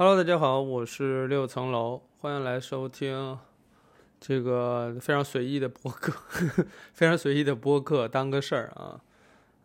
[0.00, 3.36] Hello，大家好，我是六层楼，欢迎来收听
[4.20, 6.12] 这个非常随意的播客，
[6.94, 9.00] 非常随意的播客，当个事儿啊。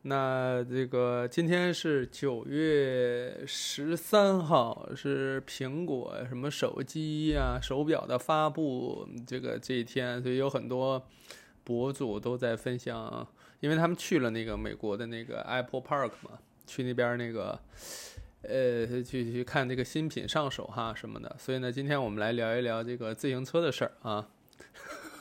[0.02, 11.06] 那这个今天是九月十三号，是苹果什么手机呀、手表的发布这个这一天，所以有很多
[11.64, 13.28] 博主都在分享，
[13.60, 17.60] 因为他们去了那个美国的那个 Apple Park 嘛，去那边那个。
[18.44, 24.28] 呃，去去看这个新品上手哈什么的，所以呢，今天我们来聊一聊这个自行车的事儿啊。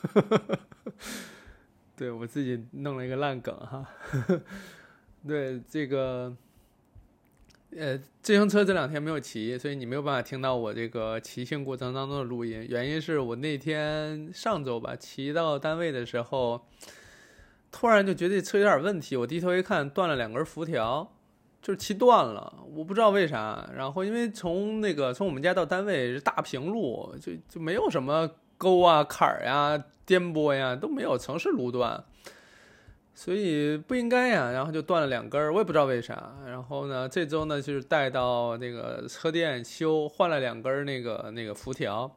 [1.94, 3.86] 对我自己弄了一个烂梗哈。
[5.24, 6.36] 对这个，
[7.76, 12.66] 呃，自行车这两天没有骑，所以你没有办法听到我这个骑行过程当中的录音。
[12.68, 16.66] 原因是我那天上周吧，骑到单位的时候，
[17.70, 21.12] 突然就觉得车有点问题，我低头一看，断了两根辐条。
[21.62, 23.64] 就是骑断了，我不知道为啥。
[23.72, 32.02] 然后因为从那个从我们家到单位是大平路，就就没有什么沟啊、坎儿呀、颠簸呀都没有，城市路段，
[33.14, 34.50] 所以不应该呀。
[34.50, 36.34] 然后就断了两根儿，我也不知道为啥。
[36.44, 42.10] 然后呢，这周呢就是带到那个车店修，换了两根儿那个那个辐条，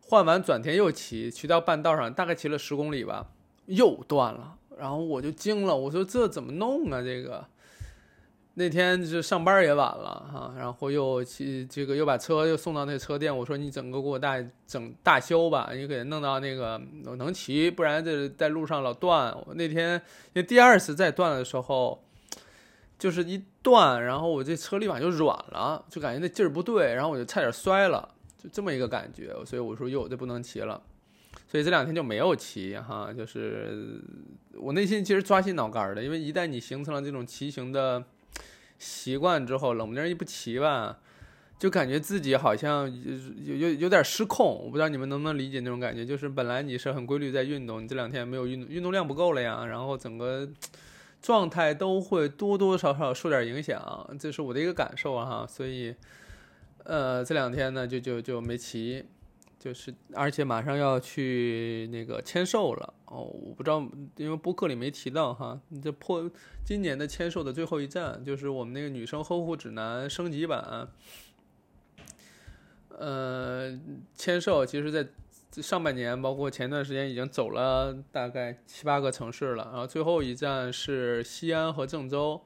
[0.00, 3.26] 换完转天又骑，骑到半道上，大概骑了十公里吧，
[3.66, 4.54] 又断了。
[4.78, 7.02] 然后我就惊了，我说这怎么弄啊？
[7.02, 7.44] 这个。
[8.60, 14.36] 那天就上班也晚了哈，然后又去这个又把车又送到那车店，我说你整个给我大
[14.66, 19.34] 整大修吧，你给弄到那个我能骑，不然这在路上老断。
[19.46, 22.04] 我那天因为第二次再断的时候，
[22.98, 29.34] 就是一断，然后我这车立马就软了，就感觉那劲儿不对，然后我就差点摔了，就这么一个感觉。
[29.46, 30.82] 所以我说哟，这不能骑了，
[31.48, 34.02] 所以这两天就没有骑哈，就是
[34.52, 38.04] 我内心其实抓心挠肝的，因为一旦你形成了这种骑行的。
[38.80, 40.98] 习惯之后，冷不丁一不骑吧，
[41.58, 42.90] 就感觉自己好像
[43.44, 44.64] 有有有点失控。
[44.64, 50.48] 我不知道你们能不能理解那种感觉，就是本来你是很规律在运动，你这两天没有运动，运动量不够了呀，然后整个
[51.22, 55.46] 状态都会多多少少受点影响，这是我的一个感受哈。
[55.46, 55.94] 所以，
[56.84, 59.04] 呃，这两天呢，就就就没骑。
[59.58, 63.84] 就是，而且马上要去那个签售了哦，我不知道，
[64.14, 65.60] 因为播客里没提到哈。
[65.70, 66.30] 你这破
[66.64, 70.88] 今年的签售的最后一站，就是我们那个女生呵护指南升级版。
[72.96, 73.76] 呃，
[74.14, 75.08] 签售其实，在
[75.60, 82.40] 上半年，包括前段时间已经走了大概七八个城市了，然后最后一站是西安和郑州，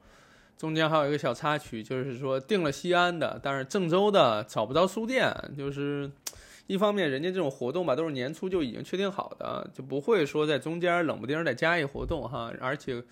[0.57, 6.09] 中间还有一个小插曲，就是说定了西安的，但是郑州的找不到书店，就是。
[6.67, 12.51] 一方面，人家这种活动吧，都是年初就已经确定好的，就不会说在中间冷不丁再加一活动哈。
[12.59, 13.03] 而且，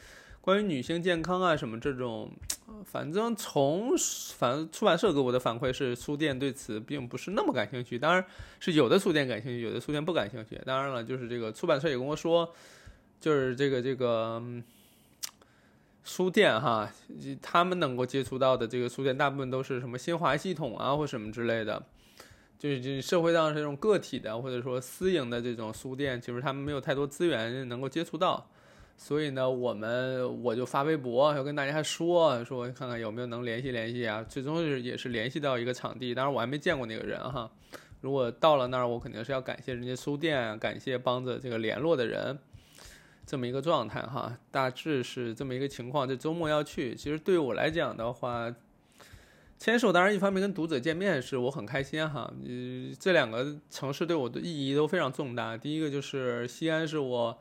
[0.42, 2.32] 关于女性健康啊什么这种，
[2.84, 3.92] 反正从
[4.38, 8.00] 反正出版社给我的反馈是，书店对此并不是那么感兴趣。
[8.00, 8.26] 当然
[8.60, 10.60] 是有的书店感兴趣，有的书店不感兴趣。
[10.66, 12.52] 当然了，就是这个出版社也跟我说，
[13.22, 14.42] 就是这个这个
[16.04, 16.92] 书店哈，
[17.40, 21.82] 他们能够接触到的这个书店，大部分都是什么新华系统啊或什么之类的。
[22.64, 28.50] 就是就社会上这种个体的或者说私营的这种书店，其实他们没有太多资源能够接触到，
[28.96, 34.24] 所以呢，我们我就发微博要跟大家说说，看看有没有能联系联系啊。
[34.24, 37.52] 最终是也是联系到一个场地，当然我还没见过那个人哈。
[38.00, 42.40] 如果到了那儿，我肯定是要感谢人家书店，感谢帮着这个联络的人，
[43.26, 44.38] 这么一个状态哈。
[44.52, 46.08] 大致是这么一个情况。
[46.08, 48.56] 这周末要去，其实对我来讲的话。
[49.64, 55.56] 签售当然一方面跟读者见面是我很开心哈，呃，这两个城市对我的意义都非常重大。
[55.56, 57.40] 第一个就是西安是我，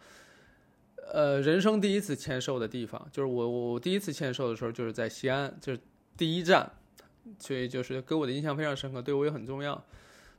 [1.12, 5.80] 呃，人生第一次签售的地方，就是我我第一次签售的时候就是在西安，就是
[6.16, 6.70] 第一站，
[7.40, 9.84] 所以就是给我的印象非常深刻，对我也很重要。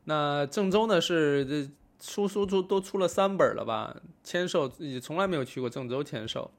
[0.05, 1.69] 那郑州呢是这
[1.99, 3.93] 出书出都出了三本了吧？
[4.23, 6.49] 签售也从来没有去过郑州签售。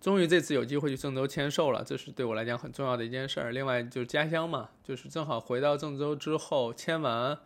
[0.00, 3.50] 终于这次有机会去郑州签售了，这是对我来讲很重要的一件事儿。
[3.50, 7.36] 另外就是家乡嘛，就是正好回到郑州之后签完，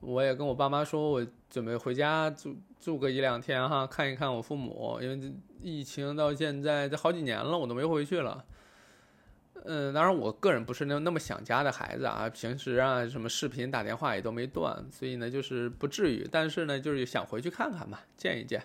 [0.00, 8.44] 我也跟我爸妈说，我准备回家住住个一两天哈，看一看我父母，因为这疫情到现在这好几年了，我都没回去了。
[9.64, 18.60] 嗯，当然我个人不是那那么想家的孩子啊，平时啊什么视频打电话也都没断，所以呢就是不至于，但是呢就是想回去看看嘛，见一见。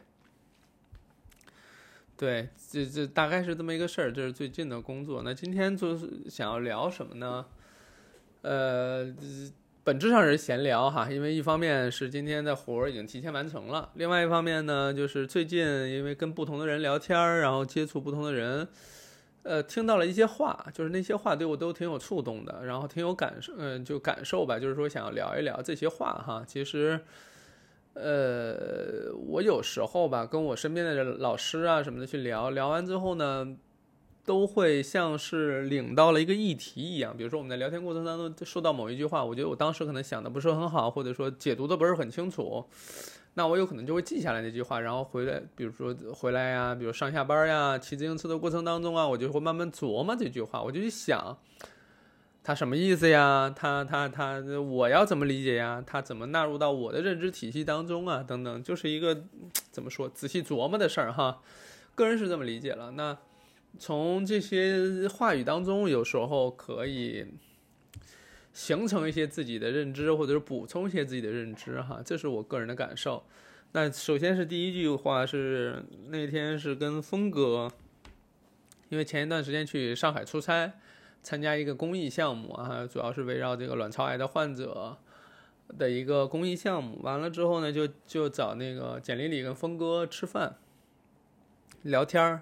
[2.18, 5.22] 对，这这大概是这么一个事儿，这是最近的工作。
[5.24, 7.46] 那今天就是想要聊什么呢？
[8.42, 9.14] 呃，
[9.84, 18.68] 本质上是闲聊哈，因为一方面是今天的活儿已经提前完成了，另外一方面呢，就是最近因为跟不同的人聊天儿，然后接触不同的人，
[19.44, 26.44] 呃，听到了一些话，就是那些话对我都挺有触动的，然后挺有感受，嗯，就感受吧，就是说想要聊一聊这些话哈。
[26.48, 27.00] 其实，
[28.00, 33.58] 呃，我有时候吧，跟我身边的老师啊什么的去聊聊完之后呢，
[34.26, 37.16] 都会像是领到了一个议题一样。
[37.16, 42.66] 比如说我们在聊天过程当中说到某一句话，我觉得我当时可能想的不是很好，或者说解读的不是很清楚。
[43.34, 51.38] 那我有可能就会记下来那句话，然后回来，比如说回来呀，比如上下班呀，骑自行车的过程当中啊，我就会慢慢琢磨这句话，我就去想，
[52.48, 53.54] 他什么意思呀？
[53.54, 55.84] 他他他，我要怎么理解呀？
[55.86, 58.24] 他怎么纳入到我的认知体系当中啊？
[58.24, 59.26] 等等，就是一个
[59.70, 61.42] 怎么说，仔细琢磨的事儿哈。
[61.94, 62.92] 个人是这么理解了。
[62.92, 63.18] 那
[63.78, 67.26] 从这些话语当中，有时候可以。
[68.54, 73.24] 形成一些自己的认知，或者是补充一些自己的认知，哈，这是我个人的感受。
[73.74, 77.70] 那首先是第一句话是那天是跟峰哥，
[78.90, 80.74] 因为前一段时间去上海出差，
[81.24, 84.98] 参加一个公益项目啊，主要是围绕这个卵巢癌的患者
[85.78, 87.00] 的一个公益项目。
[87.02, 90.58] 完了之后呢，就就找那个简丽丽跟峰哥吃饭
[91.84, 92.42] 聊天儿。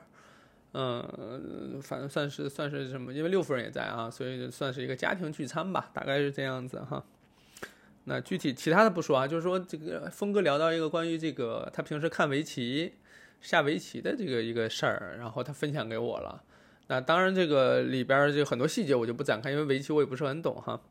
[0.77, 7.01] 嗯，反正算是算是什么，因为六夫人也在啊，所以算是一个家庭聚餐吧，大概是这样子哈。
[8.03, 12.93] 那具体其他的不说啊，就是说这个峰哥聊到一个关于这个他平时看围棋、
[13.39, 16.43] 下围棋的这个一个事儿，然后他分享给我了。
[16.87, 20.81] 那当然这个里边就很多细节我就不展开，因为围棋我也不是很懂哈。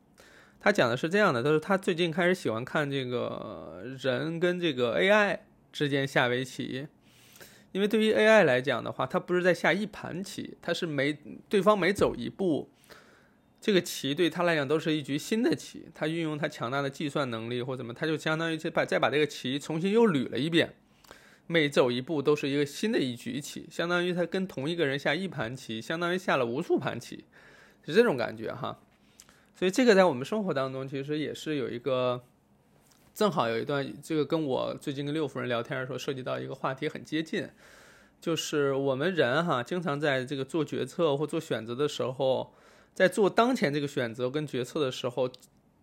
[0.59, 5.39] 他讲的是这样的，他说他最近开始喜欢看这个人跟这个 AI
[5.71, 6.87] 之间下围棋。
[7.71, 11.17] 因为对于 AI 来讲的话，它不是在下一盘棋，它是每
[11.49, 12.69] 对方每走一步，
[13.59, 15.89] 这个棋对他来讲都是一局新的棋。
[15.93, 20.73] 他运用他强大的计算能力或怎么，他就相当于再把再把这个棋重新又捋了一遍，
[21.47, 27.25] 每走一步都是一个新的一局棋，相当于他跟同一个人下一盘棋，相当于下了无数盘棋，
[27.85, 28.79] 是这种感觉哈。
[29.55, 32.23] 所以这个在我们生活当中其实也是有一个。
[33.13, 37.47] 正好有一段，这个跟我最近跟六夫人聊天的时候涉及到一个话题很接近，
[38.19, 42.53] 就是我们人哈，经常在这个做决策或做选择的时候，
[42.93, 45.31] 在做当前这个选择跟决策的时候，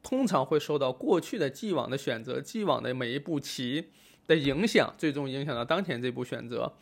[0.03, 3.87] 通常会受到过去的既往的选择、既往的每一步棋
[4.27, 6.73] 的影响，最终影响到当前这步选择。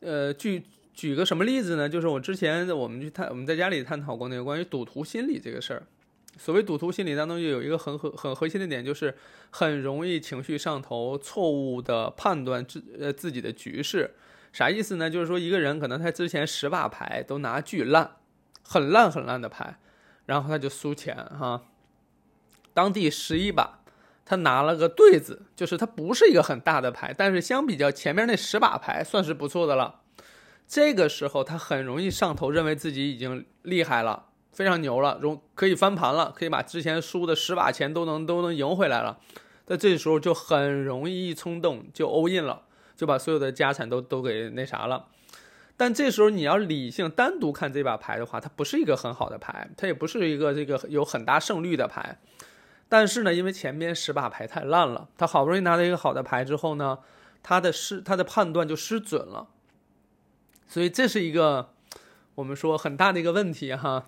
[0.00, 0.62] 呃，举
[0.94, 1.88] 举个什么例子呢？
[1.88, 5.82] 就是我之前我们去探我们在家里探讨过那个关于赌徒心理这个事儿。
[6.38, 9.14] 所谓赌徒心理当中，就有一个很核很核心的点，就是
[9.50, 14.14] 很容易情绪上头，错误的判断自呃自己的局势。
[14.50, 15.10] 啥意思呢？
[15.10, 18.16] 就是说一个人可能他之前十把牌都拿巨烂，
[18.62, 19.78] 很烂很烂的牌，
[20.24, 21.64] 然后他就输钱哈。
[22.74, 23.81] 当第十一把，
[24.24, 30.00] 他拿了个对子，就是他不是一个很大的牌，但是相比较前面那十把牌，算是不错的了。
[30.66, 34.26] 这个时候他很容易上头，认为自己已经厉害了。
[34.52, 39.18] 非常牛了，容可以翻盘了，可以把之前输的十把钱都能都能赢回来了。
[39.64, 42.62] 在这时候就很容易一冲动就 all in 了，
[42.94, 45.06] 就把所有的家产都都给那啥了。
[45.74, 52.18] 但这时候你要理性单独看这把牌的话，它不是一个很好的牌，它也不是一个这个有很大胜率的牌。
[52.92, 56.98] 但是呢，因为前面十把牌太烂了，他好不容易拿到一个好的牌之后呢，
[57.42, 59.48] 他的失他的判断就失准了。
[60.68, 61.70] 所以这是一个
[62.34, 64.04] 我们说很大的一个问题哈。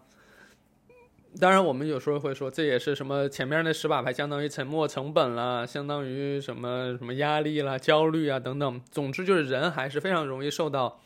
[1.41, 8.83] 当然，我们有时候会说，这也是什么前面那十把牌相当于沉没成本了，相当于什么什么压力啦、焦虑啊等等。
[8.91, 11.01] 总之，就是人还是非常容易受到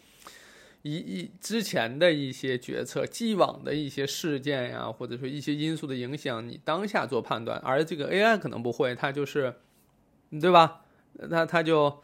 [0.91, 7.59] 一一之前的一些决策、既往的一些事件呀，或者说一些因素的影响，你当下做判断。
[7.65, 9.55] 而这个 AI 可能不会，它就是，
[10.41, 10.83] 对吧？
[11.31, 12.03] 它它就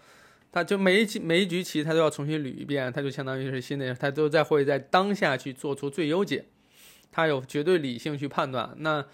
[0.52, 6.46] 它就每一局每一局棋，它都要重新捋一遍，它就相当于是新的，它都在会在当下去做出最优解。
[7.16, 9.06] 他有绝对理性去判断，那，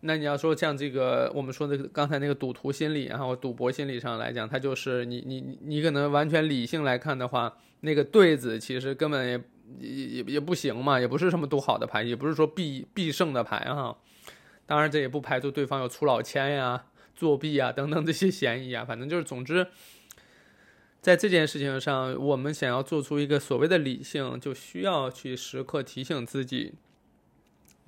[0.00, 9.42] 那你要说像这个我们说的刚才那个赌徒心理，然后赌博心理上来讲，他就是你你你可能完全理性来看的话，那个对子其实根本也
[9.80, 13.96] 也也不行嘛，也不是什么多好的牌，也不是说必必胜的牌哈。
[14.66, 16.84] 当然这也不排除对方有出老千呀、
[17.14, 18.84] 作弊啊等等这些嫌疑啊。
[18.84, 19.66] 反正就是总之，
[21.00, 26.74] 在这件事情上，我们想要做出一个所谓的理性，就需要去时刻提醒自己。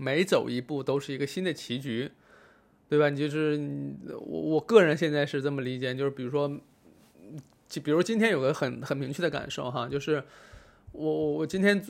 [0.01, 2.11] 每走一步都是一个新的棋局，
[2.89, 3.11] 对吧？
[3.11, 3.61] 你就是
[4.07, 6.49] 我，我个人现在是这么理解，就是比如说，
[7.69, 10.23] 就比如今天有个很很明确的感受哈，就是
[10.93, 11.85] 我我我今天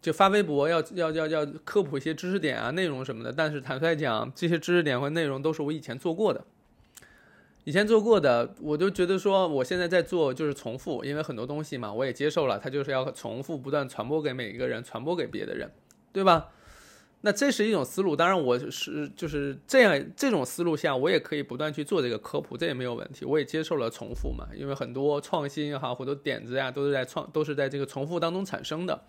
[0.00, 6.42] 就发微博要要要要科普一些知识点啊、内容什么的，但是坦率讲，这些知识点和内容都是我以前做过的，
[7.64, 15.70] 以前做过的，我就觉得说，我现在在做就是重复，因为很多东西嘛，我也接受了，它就是要重复不断传播给每一个人，传播给别的人，
[16.12, 16.48] 对吧？
[17.24, 29.04] 那这是一种思路，当然我是就是这样这种思路下，我也可以不断去做这个科普，这也没有问题，我也接受了重复嘛，因为很多创新也好，或者点子呀，都是在创都是在这个重复当中产生的。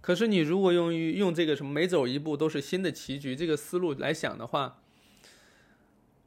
[0.00, 4.80] 可是你如果用于用这个什么每走一步都是新的棋局这个思路来想的话，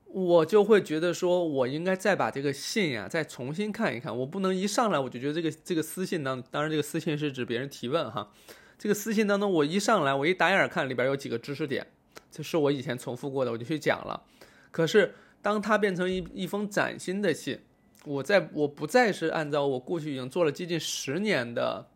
[0.07, 4.17] 我就会觉得说，我应该再把这个信呀再重新看一看。
[4.17, 8.29] 我不能一上来我就觉得这个这个私信当，当然这个私信是指别人提问哈。
[8.77, 11.85] 这个私信当中，我一上来我一打眼看里边有几个知识点，
[12.31, 14.23] 这是我以前重复过的，我就去讲了。
[14.71, 17.59] 可是当它变成一一封崭新的信，
[18.05, 21.87] 我在我不再是按照我过去已经做了接近十年的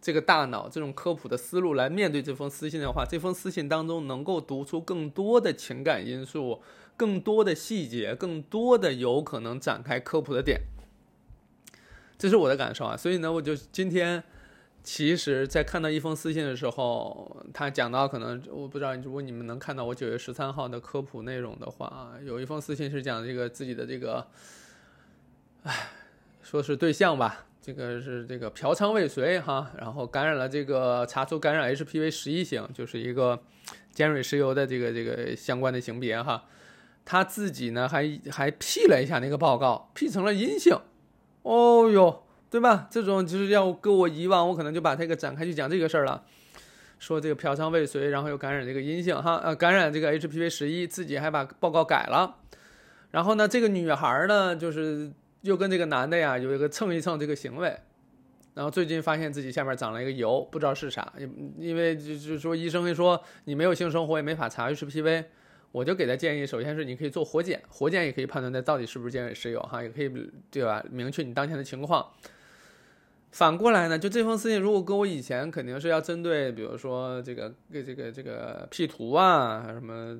[0.00, 6.60] 这个大脑这种科普的思路来面对这封私信的话，这封私信当中能够读出更多的情感因素。
[6.94, 10.60] 更多的细节，更多的有可能展开科普的点，
[12.18, 12.94] 这是我的感受啊。
[12.94, 14.22] 所以呢，我就今天
[14.82, 24.26] 其实，在看到一封私信的时候，他讲到可能我不知道，如果你们能看到我九月十三号的科普内容的话，有一封私信是讲这个自己的这个，
[25.62, 25.90] 唉，
[26.42, 33.40] 说是对象吧，这个是这个嫖娼未遂哈，然后感染了这个查出感染 HPV 十一型，就是一个
[33.92, 36.44] 尖锐湿疣的这个这个相关的型别哈。
[37.04, 40.76] 他自己呢，还还 P 了一下那个报告，P 成了阴性，
[41.42, 42.86] 哦哟，对吧？
[42.90, 46.22] 这种就是要搁我以往，我可能就把这个展开去讲这个事儿了，
[46.98, 52.36] 说这个嫖娼未遂，然后又感染这个阴性，哈，呃，感染这个 HPV 十一，自己还把报告改了。
[53.10, 57.74] 然后呢，这个女孩呢，就是又跟这个男的呀有一个蹭一蹭这个行为，
[58.52, 65.24] 然后最近发现自己下面长了一个疣，不知道是啥，因因为就就说医生会说你没有性生活也没法查 HPV。
[65.72, 70.84] 我就给他建议，首先是你可以做活检，活检也可以判断它到底是不是尖锐湿疣哈，也可以对吧？
[70.90, 72.06] 明确你当前的情况。
[73.32, 80.18] 反过来呢，就这封私信，如果跟我以前肯定是要针对，比如说这个这个这个 P 图啊，什么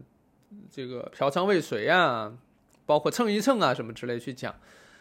[0.70, 2.32] 这个嫖娼未遂啊，
[2.86, 4.54] 包括蹭一蹭啊什么之类去讲。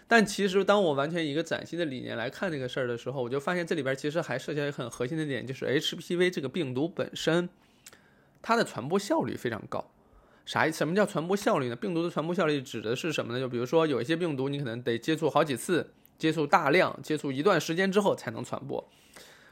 [0.08, 7.48] 但其实当我完全以一个崭新的理念来看这个事儿的时候，我就发现这里边其实还涉及一个很核心的点，就是 HPV 这个病毒本身，
[8.42, 9.90] 它的传播效率非常高。
[10.46, 10.72] 啥意？
[10.74, 11.78] 什么叫传播效率呢？
[11.78, 13.40] 病毒的传播效率指的是什么呢？
[13.40, 18.88] 就比如说有一些病毒，你可能得接触好几次，接触大量，接触一段时间之后才能传播。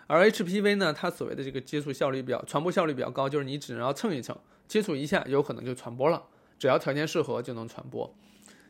[0.05, 6.21] 而 HPV 呢，它所谓的这个接触效率比较，传播效率比较高，就是你只要蹭一蹭，接触一下，有可能就传播了，
[6.59, 8.13] 只要条件适合就能传播。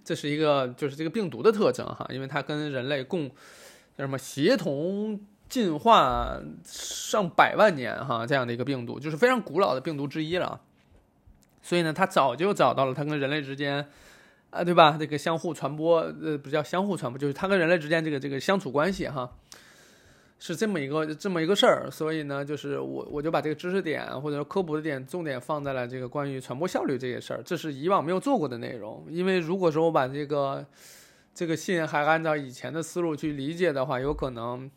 [0.06, 3.36] 这是一个就是这个病毒的特征哈，因为它跟人类共叫
[3.98, 10.62] 什么协同进化上百万年哈，这样的一个病毒，就是非常古老的病毒之一了。
[11.62, 13.90] 所以呢，它早就找到了它跟人类之间，
[14.52, 14.98] 啊，对吧？
[15.00, 19.30] 这个相互传播，呃，不叫相互传播，就是它跟人类之间这个这个相处关系哈，
[20.40, 21.88] 是这么一个这么一个事儿。
[21.92, 29.06] 所以呢，就是我我就把这个知识点或者说科普的点重点放在了这个关于传播效率这些事儿，这是以往没有做过的内容。
[29.10, 30.66] 因为如果说我把这个
[31.36, 34.70] 这个信还按照以前的思路去理解的话，有可能，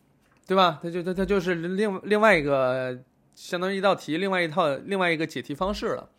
[0.47, 0.81] 对吧？
[0.83, 2.99] 它就它它就是另另外一个
[3.35, 6.11] 相当于一道题，另外一套另外一个解题方式了。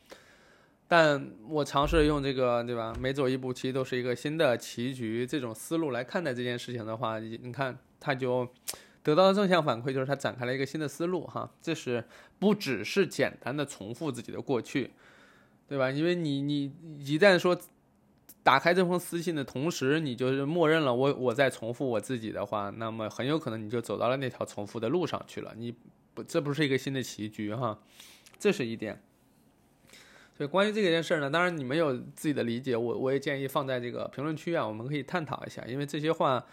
[0.95, 2.93] 但我尝试用这个，对吧？
[2.99, 5.25] 每走一步，其实都是一个新的棋局。
[5.25, 8.47] 这种思路来看待这件事情的话，你看，他就
[9.01, 11.49] 得到的正向反馈就是他展开了一个新的思路，哈。
[11.63, 12.03] 这是
[12.37, 14.91] 不只是简单的重复自己的过去，
[15.67, 15.89] 对吧？
[15.89, 17.59] 因为你你一旦说
[18.43, 25.55] 打开这封私信的同时，你就是默认了我我在重复我自己的话，那么很有可能你就走到了那条重复的路上去了。
[25.57, 25.73] 你
[26.13, 27.79] 不，这不是一个新的棋局，哈。
[28.37, 29.01] 这是一点。
[30.35, 35.63] 所以关于这件事儿呢，当然你们有自己的理解，我我也建议放在这个评论区啊，我们可以探讨一下。
[35.67, 36.43] 因为这些话，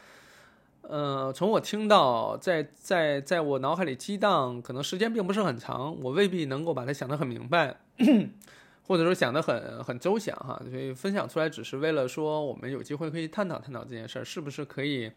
[0.82, 7.80] 呃，从我听到，在在在我脑海里激荡，可能时间并不是很长，我未必能够把它想得很明白，
[8.87, 10.60] 或者说想得很很周详哈。
[10.70, 15.10] 所以分享出来只是为了说，我们有机会可以探讨探讨这件事儿，是不是可以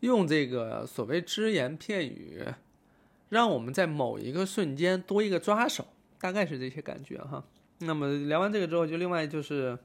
[0.00, 2.44] 用这个所谓只言片语，
[3.28, 5.86] 让我们在某一个瞬间多一个抓手。
[6.20, 7.44] 大概是这些感觉哈。
[7.78, 9.78] 那么聊完这个之后，就另外就是，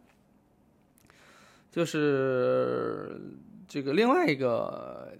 [1.71, 3.19] 就是
[3.67, 5.13] 这个另外一个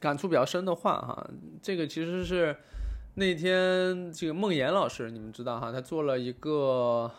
[0.00, 1.30] 感触比较深的话哈。
[1.62, 2.56] 这个其实是
[3.14, 7.10] 那天这个梦岩老师，你们知道哈，他做了一个。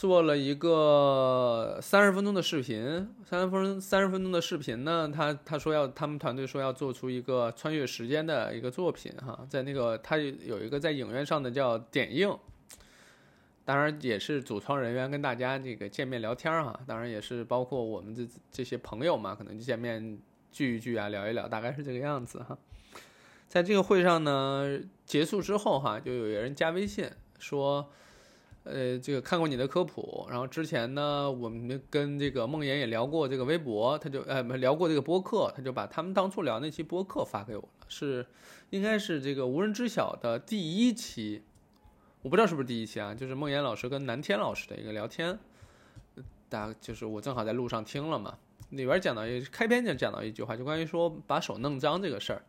[0.00, 12.34] 做了一个三十分钟的视频，三十分三十分钟的视频呢，他他说要他们团队说要做出一个穿越时间的一个作品哈，在那个他有一个在影院上的叫点映，
[13.66, 20.18] 当然也是主创人员跟大家这个见面聊天哈，当然也是包括我们这这些朋友嘛，可能就见面
[20.50, 22.56] 聚一聚啊，聊一聊，大概是这个样子哈。
[23.48, 27.06] 在这个会上呢，结束之后哈，就有人加微信
[27.38, 27.90] 说，
[28.72, 38.26] 呃，这个看过你的科普，然后之前呢，我们跟这个梦妍也聊过这个微博，他就呃聊过这个播客，他就把他们当初聊那期播客发给我了，是
[38.70, 41.42] 应该是这个无人知晓的第一期。
[42.22, 45.38] 我不知道是不是第一期啊，就是孟岩老师跟南天老师的一个聊天，
[46.48, 48.38] 大家就是我正好在路上听了嘛，
[48.70, 52.42] 里边讲到开篇就讲到一句话，就关于说把手弄脏这个事儿，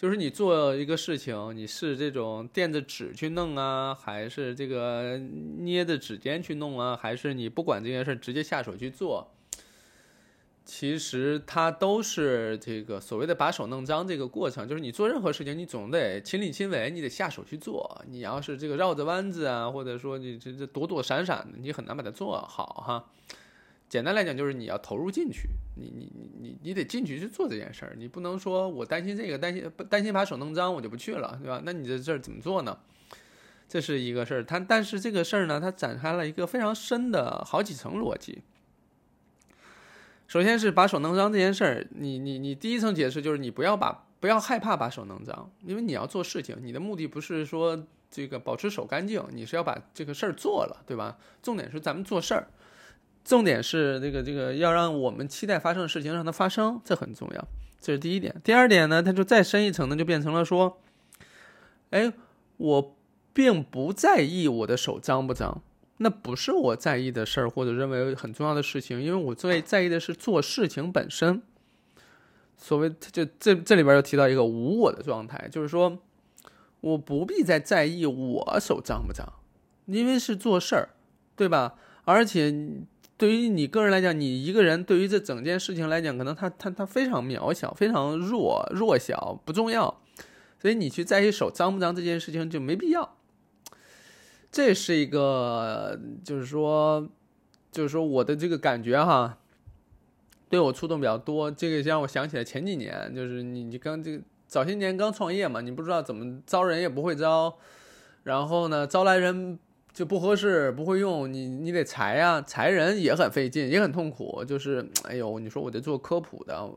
[0.00, 5.18] 就是你做一个事情，你是这种垫着纸去弄啊，还是这个
[5.58, 9.30] 捏着指尖去弄啊，还是你不管这件事直接下手去做。
[10.64, 18.02] 其实它都是这个所谓的把手弄脏这个过程，就是你做任何事情，你总得亲力亲为，你得下手去做。
[18.08, 23.04] 你要是这个绕着弯子啊，或者说你这这躲躲闪闪的，你很难把它做好哈。
[23.90, 31.60] 简单来讲，就是你要投入进去，你你你你你得进去去做这件事儿，你不能说我担心这个担心担心把手弄脏，我就不去了，对吧？
[31.64, 32.78] 那你这儿怎么做呢？
[33.68, 38.42] 这是一个事儿，它但是这个事儿呢，它展开了一个非常深的好几层逻辑。
[40.28, 51.18] 首先是把手弄脏这件事儿，你你你第一层解释就是你不要把不要害怕把手弄脏，因为你要做事情，你的目的不是说这个保持手干净，你是要把这个事儿做了，对吧？
[51.42, 52.46] 重点是咱们做事儿，
[53.30, 57.48] 重点是这个这个要让我们期待发生的事情让它发生，这很重要，
[57.80, 58.34] 这是第一点。
[58.42, 60.80] 第二点呢，它就再深一层呢，就变成了说，
[61.90, 62.12] 哎，
[62.56, 62.96] 我
[63.32, 65.62] 并不在意我的手脏不脏。
[65.98, 71.40] 那不是我在意的事儿，或者认为很重要的事情，因为我最在意的是做事情本身。
[72.56, 75.98] 所谓就这这里边又提到一个无我的状态，就是说
[76.80, 79.32] 我不必再在意我手脏不脏，
[79.86, 80.88] 因为是做事儿，
[81.36, 81.76] 对吧？
[82.04, 82.52] 而且
[83.20, 90.00] 对于你个人来讲，你一个人对于这整件事情来讲，可能他他他非常渺小，非常弱弱小，不重要，
[90.58, 93.18] 所以你去在意手脏不脏这件事情就没必要。
[94.50, 97.06] 这是一个，就是说，
[97.70, 99.36] 就是说我的这个感觉哈，
[100.48, 101.50] 对我触动比较多。
[101.50, 107.58] 这个让我想起来前几年，就是你你刚这个早些年刚创业嘛，你不知道怎么招人也不会招，
[108.22, 109.58] 然后呢招来人
[110.00, 114.42] 就不合适不会用，你你得裁呀，裁人也很费劲也很痛苦。
[114.46, 116.70] 就是哎呦，你说我得做科普的。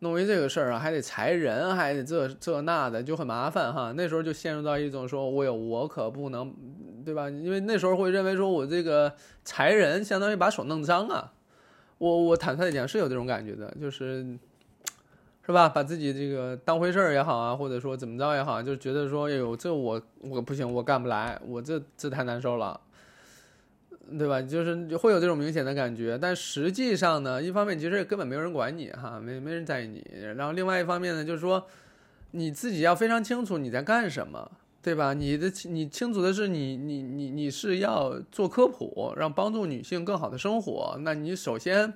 [0.00, 3.94] 弄一这个事儿啊，还得裁人，还得这这那的，就很麻烦哈。
[3.96, 6.54] 那时候就陷入到一种说，我有我可不能，
[7.02, 7.30] 对吧？
[7.30, 11.32] 因为那时候会认为说我这个裁人相当于把手弄脏啊。
[11.96, 14.36] 我我坦率的讲是有这种感觉的，就是，
[15.46, 15.68] 是吧？
[15.68, 22.80] 把自己这个当回事儿也好啊，或者说怎么着也好，就觉得说，哎呦，这我我不行，我干不来，我这这太难受了。
[24.18, 24.42] 对吧？
[24.42, 30.04] 就是会有这种明显的感觉，但实际上呢，一方面其实根本没有人管你哈，没没人在意你。
[30.36, 31.66] 然后另外一方面呢，就是说
[32.32, 34.50] 你自己要非常清楚你在干什么，
[34.82, 35.14] 对吧？
[35.14, 40.98] 你的你清楚的是你你你你是要做科普，让帮助女性更好的生活。
[41.00, 41.94] 那你首先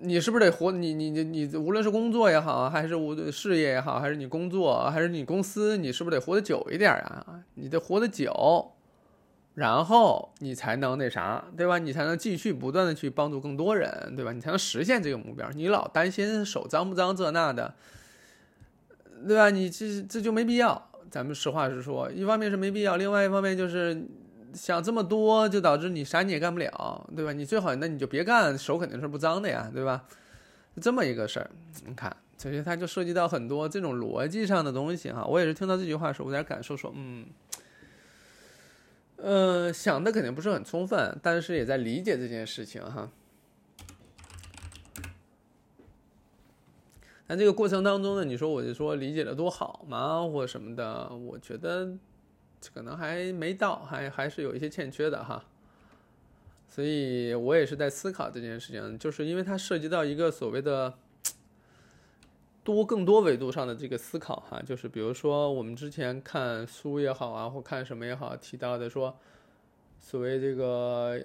[0.00, 0.70] 你是不是得活？
[0.72, 7.42] 你你你你无论是工作也好，还是无事业也好，还是你工作，还是你公司，你是不是得活得久一点啊？
[7.54, 8.72] 你得活得久。
[9.54, 11.78] 然后你才能那啥，对吧？
[11.78, 14.30] 你才能继续不断的去帮助更多人，对吧？
[14.30, 15.50] 你才能实现这个目标。
[15.50, 17.74] 你老担心手脏不脏这那的，
[19.26, 19.50] 对吧？
[19.50, 20.90] 你这这就没必要。
[21.10, 24.00] 咱们实话实说，一方面是没必要，另外一方面就是
[24.54, 27.32] 想这么多，就导致你啥你也干不了，对吧？
[27.32, 30.04] 你最好那你就别干，手肯定是不脏的呀，对吧？
[30.80, 31.50] 这么一个事儿，
[31.86, 35.24] 你看，其实它就涉及到很多这种逻辑上的东西哈。
[35.24, 37.26] 我也是听到这句话的时候，有点感受，说嗯。
[39.16, 43.10] 呃，想的肯定不是很充分，但是也在理解这件事情哈。
[47.26, 51.12] 那这个过程当中呢，你说我就说理解的多好吗，或什么的？
[51.12, 51.92] 我觉得
[52.72, 55.44] 可能还没到，还还是有一些欠缺的哈。
[56.68, 60.94] 所以我也是在思考这件事情，就是因为它涉及到一个所谓的。
[62.64, 69.18] 多更多维度上的这个思考哈，就是比如说我们之前看书也好啊，或看什么也好，提到的说，
[69.98, 71.18] 所谓这个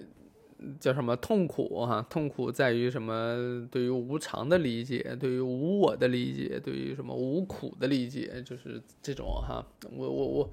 [0.80, 3.68] 叫什么痛苦哈，痛苦在于什么？
[3.70, 9.62] 对于无常的理解，对于无我的理解，对于什么无苦的理解，就是这种哈。
[9.94, 10.50] 我我我，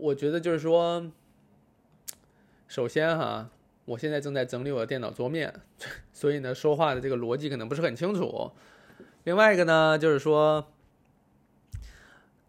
[0.00, 1.10] 我觉得就是说，
[2.66, 3.48] 首先哈，
[3.84, 5.52] 我现在正在整理我的电脑桌面，
[6.12, 8.52] 所以呢，说话的这个逻辑可能不是很清楚。
[9.24, 10.68] 另外一个呢，就是说，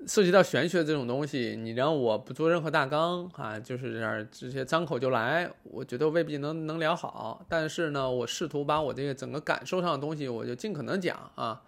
[0.05, 7.45] 涉及到玄学这种东西，你让我不做任何大纲啊，就是这样直接张口就来，我觉得未必能能聊好。
[7.49, 11.62] 但是呢，我试图把我这个整个感受上的东西，我就尽可能讲啊。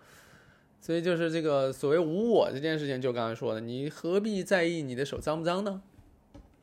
[0.82, 5.82] 所以就是这个所谓无我这件事情，就刚才说的，你何必在意你的手脏不脏呢？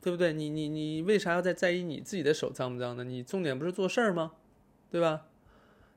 [0.01, 0.33] 对不对？
[0.33, 3.03] 你你你为啥要在在意你自己的手脏不脏呢？
[3.03, 4.33] 你重点不是做事儿吗？
[4.91, 5.25] 对吧？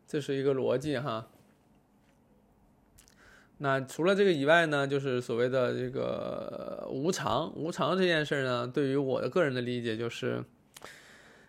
[0.06, 1.28] 这是一个逻辑哈。
[3.58, 7.54] 那除了这个以外呢，就是所谓的这个无常。
[7.54, 10.44] 无常这件事呢，对于我的个人的理解，就是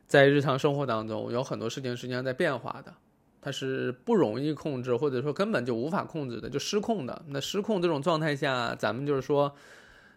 [0.07, 2.93] 在日常生活当中，有很多事情实际上在变化的，
[3.43, 7.23] 它是不容易控制，或者说根本就无法控制的，就失控的。
[7.27, 9.53] 那失控这种状态下，咱们就是说，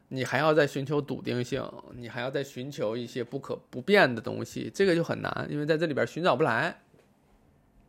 [0.08, 1.62] 你还要在寻求笃定性，
[1.94, 6.80] 你还要在寻求一些不可不变的东西，这个就很难，因为在这里边寻找不来。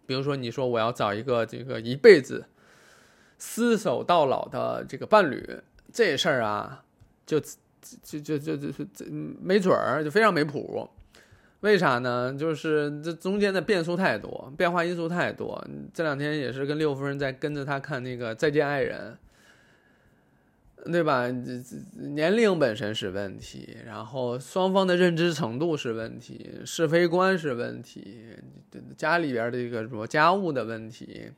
[0.05, 2.45] 比如说，你说我要找一个这个一辈子。
[3.39, 5.59] 厮守到老的这个伴侣，
[5.93, 6.83] 这事儿啊，
[7.23, 9.05] 就就就就就就
[9.39, 10.89] 没准儿，就非常没谱。
[11.61, 12.35] 为啥呢？
[12.37, 15.65] 就是这中间的变数太多，变化因素太多。
[15.93, 19.17] 这两天也是跟六夫人在跟着他看那个《再见爱人》，
[20.91, 21.27] 对吧？
[21.27, 21.77] 这这
[22.09, 28.25] 年龄本身是问题，然后双方的认知程度是问题，是非观是问题，
[28.95, 31.31] 家里边的这个什么家务的问题。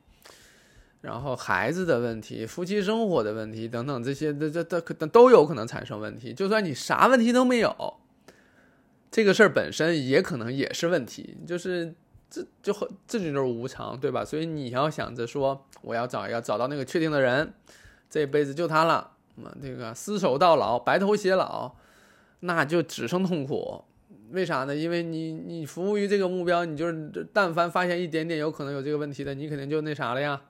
[1.00, 6.34] 然后孩子的问题、夫妻生活的问题等等，这些这这这可都有可能产生问题。
[6.34, 7.94] 就算你啥问题都没有，
[9.10, 11.36] 这个事儿本身也可能也是问题。
[11.46, 11.94] 就是
[12.30, 12.72] 这就
[13.06, 14.24] 这就是无常，对吧？
[14.24, 17.52] 所以你要想着说，我要找要找到那个确定的人，
[18.08, 19.12] 这辈子就他了。
[19.36, 21.74] 那这个厮守到老、白头偕老，
[22.40, 23.84] 那就只剩痛苦。
[24.32, 24.76] 为啥呢？
[24.76, 30.40] 因为你你服务于这个目标，你就是但凡发现一点点有可能有这个问题的，你肯定就那啥了呀。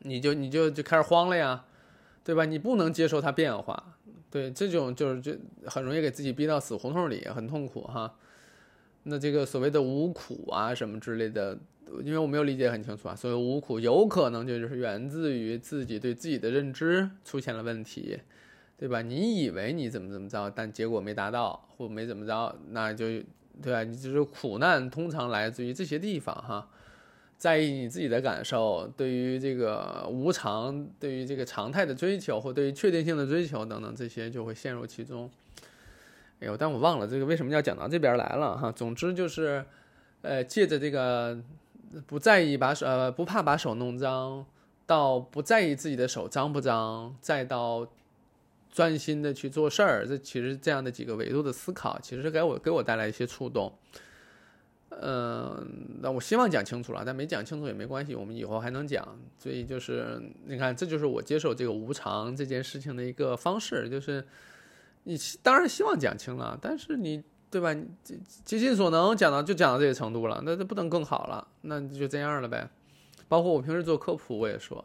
[0.00, 1.64] 你就你就就开始慌了呀，
[2.22, 2.44] 对吧？
[2.44, 3.96] 你不能接受它变化，
[4.30, 5.32] 对这种就是就
[5.66, 8.14] 很容易给自己逼到死胡同里，很痛苦哈。
[9.04, 11.58] 那这个所谓的无苦啊什么之类的，
[12.04, 13.16] 因为我没有理解很清楚啊。
[13.16, 18.18] 所谓无苦，有可能就是源自于自己对自己的认知出现了问题，
[18.76, 19.00] 对吧？
[19.00, 23.06] 你以为你怎么怎么着，但结果没达到或没怎么着，那就
[23.62, 23.82] 对吧？
[23.82, 26.68] 你就是苦难通常来自于这些地方哈。
[27.38, 35.30] 在意你自己的感受，对于这个无常，对于这个常态的追求，或对于确定性的追求等等，这些就会陷入其中。
[36.40, 38.72] 哎呦，但我忘了这个为什么要讲到这边来了哈。
[38.72, 39.64] 总之就是，
[40.22, 41.38] 呃，借着这个
[42.08, 44.44] 不在意把手，呃，不怕把手弄脏，
[44.84, 47.86] 到不在意自己的手脏不脏，再到
[48.72, 53.72] 专心的去做事儿，这其实这样的几个维度的思考，其实给我给我带来一些触动。
[54.90, 59.06] 嗯，那我希望讲清楚了，但没讲清楚也没关系，我们以后还能讲。
[59.38, 64.26] 所以就是你看，这就是我接受这个无常这件事情的一个方式，就是
[65.04, 67.74] 你当然希望讲清了，但是你对吧？
[68.02, 72.68] 竭竭尽所能讲到就讲到这个程度了，那这不能更好了，那就这样了呗。
[73.28, 74.82] 包括我平时做科普，我也说，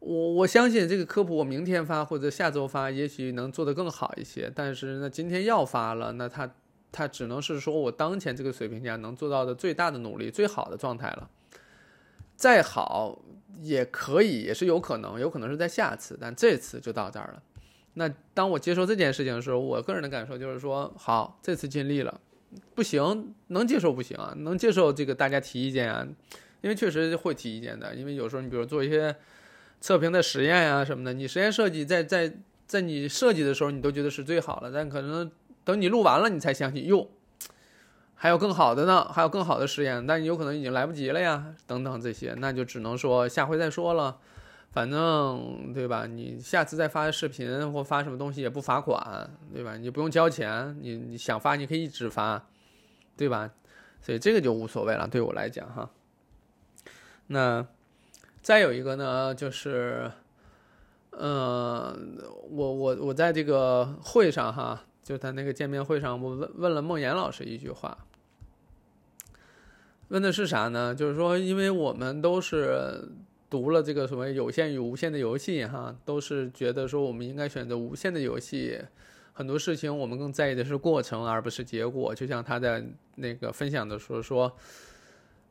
[0.00, 4.50] 我我相信这个科普我明天发或者下周发，也许能做得更好一些。
[4.54, 6.50] 但是那今天要发了，那他。
[6.90, 11.28] 他只能是说我当前这个水平下能做到的最大的努力、最好的状态了。
[12.36, 13.20] 再好
[13.62, 17.42] 也可以，也是有可能，有可能是在下次，但这次就到这儿了。
[17.94, 22.20] 那当我接受这件事情的时候，我个人的感受就是说，好，这次尽力了。
[22.76, 24.32] 不行，能接受不行啊？
[24.36, 26.06] 能接受这个大家提意见啊？
[26.60, 27.92] 因为确实会提意见的。
[27.96, 29.16] 因为有时候你比如做一些
[29.80, 32.32] 测评的实验呀什么的，你实验设计在在
[32.68, 35.28] 在你设计的时候，你都觉得是最好的，但可能。
[35.68, 37.08] 等你录完了，你才相信哟，
[38.14, 44.16] 还有更好的呢，还有更好的实验，但有可能已经来不及了呀，等等这些，那就只能说下回再说了。
[44.72, 46.06] 反正对吧？
[46.06, 49.76] 你下次再发视频或发什么东西也不罚款，对吧？
[49.76, 52.46] 你不用交钱，你你想发你可以一直发，
[53.14, 53.50] 对吧？
[54.00, 55.90] 所以这个就无所谓了，对我来讲哈。
[57.26, 57.66] 那
[58.40, 60.10] 再有一个呢，就是，
[61.10, 64.86] 嗯，我我我在这个会上哈。
[65.08, 67.96] 就在那个见面会上，我问问了孟岩老师一句话，
[70.08, 70.94] 问的是啥呢？
[70.94, 73.08] 就是说，因为我们都是
[73.48, 78.78] 读了这个所谓有限与无限的游戏，哈，都是觉得说我们应该选择无限的游戏，
[79.32, 82.14] 很多事情我们更在意的是过程而不是结果。
[82.14, 84.54] 就像他在那个分享的时候说。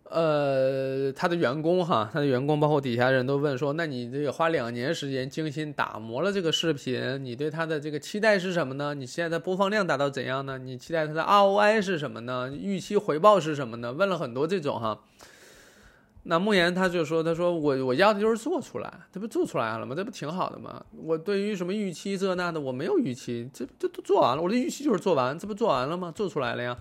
[0.10, 8.94] 呃，他的员工哈，他的员工包括底下人都问说：“那你这个花两年时间精心打磨了这个视频，你对他的这个期待是什么呢？
[8.94, 10.58] 你现在的播放量达到怎样呢？
[10.58, 12.50] 你期待他的 ROI 是什么呢？
[12.52, 14.98] 预期回报是什么呢？”问了很多这种哈。
[16.24, 19.94] 那莫言他就说：“他说我我要的就是做出来，这不做出来了吗？
[19.94, 20.84] 这不挺好的吗？
[21.04, 24.42] 我对于什么预期这那的我没有预期，这这都做完了。
[24.42, 26.14] 我的预期就是做完，这不做完了吗？
[26.16, 26.78] 做出来了呀。”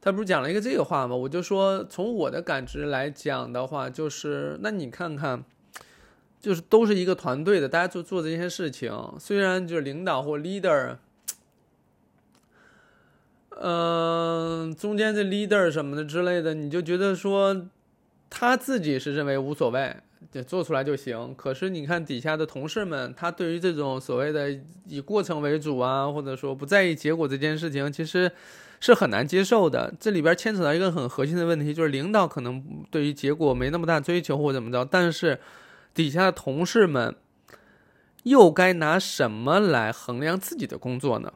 [0.00, 1.16] 他不是讲了一个这个话吗？
[1.16, 5.44] 我就说从我的感知来讲的话，就是那你看看，
[6.40, 10.96] 就是都是一个团队的，大家做做这些事情，虽然就是领导或 leader。
[13.60, 17.66] 嗯，中间这 leader 什么的之类的，你就觉得说
[18.30, 19.96] 他自己是认为无所谓，
[20.30, 21.34] 就做出来就行。
[21.36, 24.56] 可是你看底下的同事们，他对于这种所谓的
[24.86, 28.30] 以过程为主啊，或者说不在意结果这件事情，其实
[28.80, 29.92] 是很难接受的。
[29.98, 35.40] 这里边牵扯到一个很核心的问题，就是领导可能对于结果没那么大追求或怎么着，但是
[35.94, 37.14] 底下的同事们
[38.24, 41.32] 又该拿什么来衡量自己的工作呢？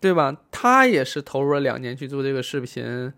[0.00, 0.36] 对吧？
[0.52, 3.12] 他也是投入了两年去做这个视频，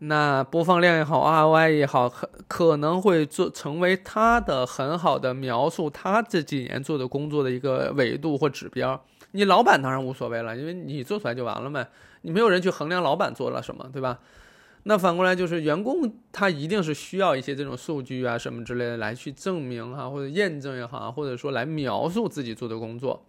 [0.00, 9.02] 那播放量也好，ROI 也好，可可能会做成为他的很好的描述他这几年做的工作的一个维度或指标。
[9.30, 11.88] 你老板当然无所谓了，因为你做出来就完了呗，
[12.22, 14.20] 你没有人去衡量老板做了什么，对吧？
[14.84, 23.26] 那反过来就是员工他一定是需要一些这种数据啊什么之类的来去证明哈，或者验证也好，或者说来描述自己做的工作。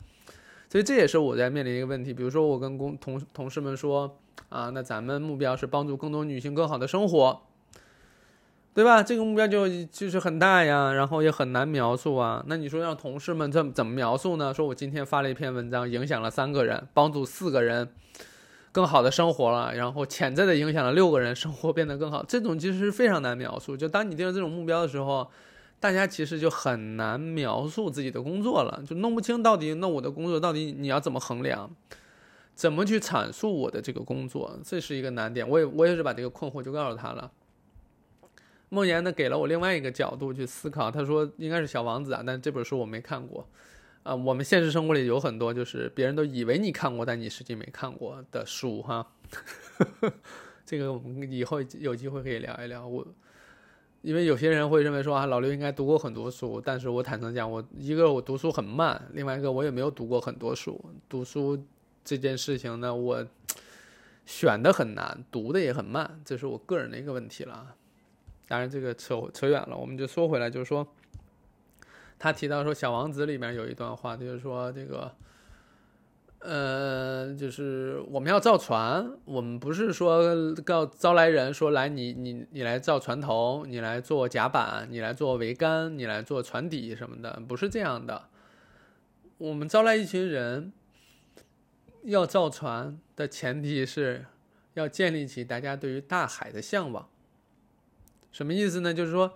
[0.69, 4.17] 所以这也是我在面临一个问题，比如说我跟工同同事们说
[4.49, 7.41] 啊，那咱们目标是帮助更多女性更好的生活，
[8.73, 9.01] 对吧？
[9.03, 12.43] 这个目标就就是很大呀，然后也很难描述啊。
[12.47, 14.53] 那你说让同事们怎怎么描述呢？
[14.53, 17.89] 说我今天发了一篇文章，影响了三个人，帮助四个人
[18.71, 23.75] 更好的生活了，然后潜在的影响了六个人生活变得更好，这种其实是非常难描述。
[23.75, 25.29] 就当你定了这种目标的时候。
[25.81, 31.73] 大家其实就很难描述自己的工作了，就弄不清到底那我的工作到底你要怎么衡量，
[32.53, 35.47] 怎么去阐述我的这个工作，这是一个难点。
[35.47, 37.31] 我也我也是把这个困惑就告诉他了。
[38.67, 43.47] 梦言呢给了我另外一个角度去思考，他说应该是小王子啊，但这本书我没看过。
[44.03, 49.05] 啊，我们现实生活里有很多就是别人都以为你看过，但你实际没看过的书哈。
[50.65, 53.05] 这个我们以后有机会可以聊一聊我。
[54.01, 60.79] 因为有些人会认为说啊，老刘应该读过很多书，但是我坦诚讲，我一个我读书很慢，另外一个我也没有读过很多书。
[61.09, 61.61] 读书
[62.05, 63.27] 这件事情呢，我
[64.25, 67.75] 选的很难，读的也很慢，这是我个人的一个问题了。
[68.47, 70.87] 当然，这个扯扯远了，我们就说回来，就是说，
[72.19, 75.11] 他提到说《小王子》里面有一段话，就是说这个。
[76.41, 88.29] 呃，就是我们要造船，我们不是说告招来人说来你你你来造船头，你来做甲板，你来做桅杆，你来做船底什么的，不是这样的。
[89.37, 90.71] 我们招来一群人，
[92.03, 94.25] 要造船的前提是
[94.75, 97.09] 要建立起大家对于大海的向往。
[98.31, 98.93] 什么意思呢？
[98.93, 99.33] 就是说。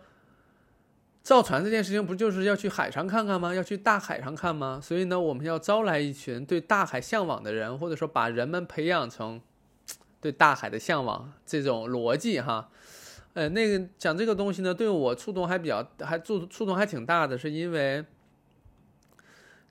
[1.23, 3.55] 造船这件事情不就是要去海上看看吗？
[3.55, 4.81] 要去大海上看吗？
[4.83, 9.39] 所以呢，我们要招来一群对大海向往的人，或者说把人们培养成
[10.19, 12.69] 对大海的向往这种逻辑哈。
[13.35, 18.03] 呃，那个讲这个东西呢，对我触动还比较，还触触动还挺大的，是因为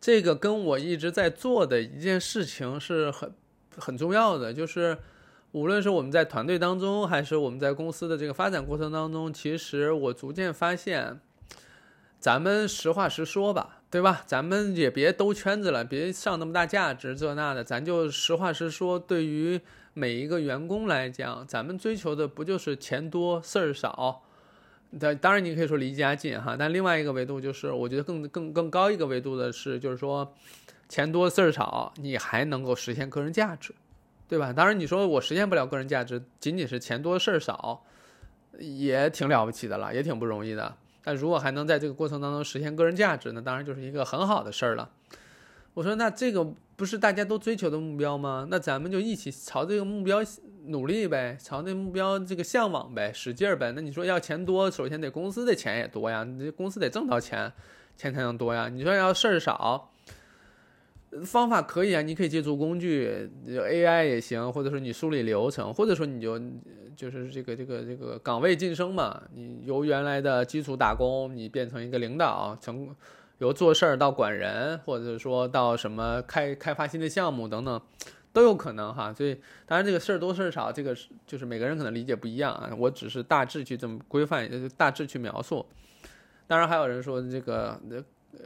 [0.01, 3.31] 这个跟我一直在做的一件事情是很
[3.77, 4.97] 很重要的，就是
[5.51, 11.21] 无论是我们在团队当中，还是我们在公司的这个发展过程当中，其实我逐渐发现。
[12.23, 14.23] 咱们实话实说吧，对吧？
[14.25, 18.97] 咱们也别兜圈子了，别上那么大价值这那的，咱就实话实说。
[18.97, 19.61] 对于
[19.93, 24.23] 每一个员工来讲，咱们追求的不就是钱多事儿少？
[25.01, 30.33] 当当然你可以说离家近哈，但另外一个维度就是，我觉得更更更高一个维度的是，就是说
[30.89, 33.75] 钱多事儿少，你还能够实现个人价值，
[34.29, 34.53] 对吧？
[34.53, 37.83] 当然你说我实现不了个人价值，仅仅是钱多事儿少，
[38.61, 40.77] 也挺了不起的了，也挺不容易的。
[41.03, 44.91] 但如果还能在这个过程当中实现个人价值，那当然就是一个很好的事儿了。
[45.75, 46.45] 我说，那这个
[46.77, 48.47] 不是大家都追求的目标吗？
[48.51, 50.19] 那咱们就一起朝这个目标
[50.67, 53.73] 努力呗，朝那目标这个向往呗，使劲儿呗。
[53.75, 57.51] 那你说要钱多，首先得公司的钱也多呀，你这公司得挣到钱，
[57.97, 58.69] 钱才能多呀。
[58.69, 59.89] 你说要事儿少。
[61.25, 66.39] 方法可以啊，你可以借助工具，AI 也行，或者说你梳理流程，或者说你就
[66.97, 72.95] 就是这个这个这个岗位晋升嘛，你由原来的基础打工，你变成一个领导，从
[73.39, 77.81] 由做事儿到管人，或者说到什么开开发新的项目等等，
[78.33, 79.13] 都有可能哈。
[79.13, 79.35] 所以
[79.67, 82.71] 当然这个事儿多事儿少，这个是就是每个人可能理解不一样啊。
[82.79, 85.67] 我只是大致去这么规范，大致去描述。
[86.47, 87.81] 当然还有人说这个。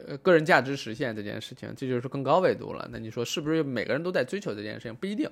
[0.05, 2.85] 呃，个人价值实现这件事情，这就是更高维度了。
[2.91, 4.93] 那你说是不是每个人都在追求这件事情？
[4.93, 5.29] 不一定。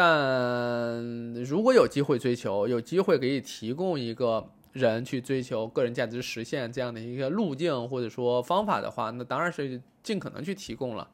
[0.00, 1.02] 但
[1.42, 11.10] 如果有机会追求，有机会给你提供一个人去追求个人价值实现这样的一个路径或者说方法的话，那当然是尽可能去提供了。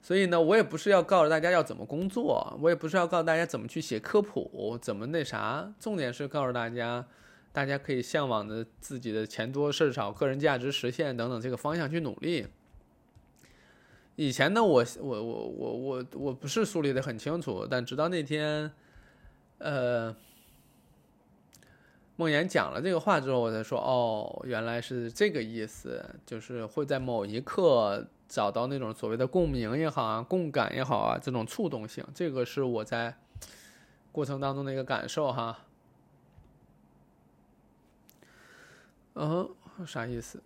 [0.00, 7.04] 所以呢，我也不是要告诉大家要怎么工作，我也不是要告诉大家怎么去写科普，怎么那啥，重点是告诉大家，
[7.52, 12.46] 大家可以向往着自己的钱多事少、个人价值实现等等这个方向去努力。
[14.18, 18.68] 以前呢，我我我我我我不是梳理的很清楚，但直到那天，
[19.58, 20.12] 呃，
[22.16, 28.06] 梦妍讲了这个话之后，我才说，哦，原来是这个意思，就是会在某一刻。
[28.28, 33.16] 找到那种所谓的共鸣也好啊，共感也好啊，这种触动性，这个是我在
[34.12, 35.60] 过程当中的一个感受哈。
[39.14, 39.48] 嗯，
[39.86, 40.42] 啥意思？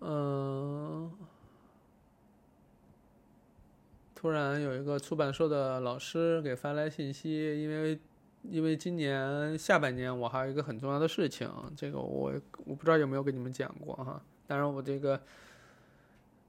[0.00, 1.12] 嗯，
[4.22, 7.98] 突然有一个出版社的老师给发来信息，因为
[8.42, 12.32] 因为今年下半年我还有一个很重要的事情，这个我
[12.64, 14.22] 我不知道有没有跟你们讲过哈。
[14.46, 15.20] 当然，我这个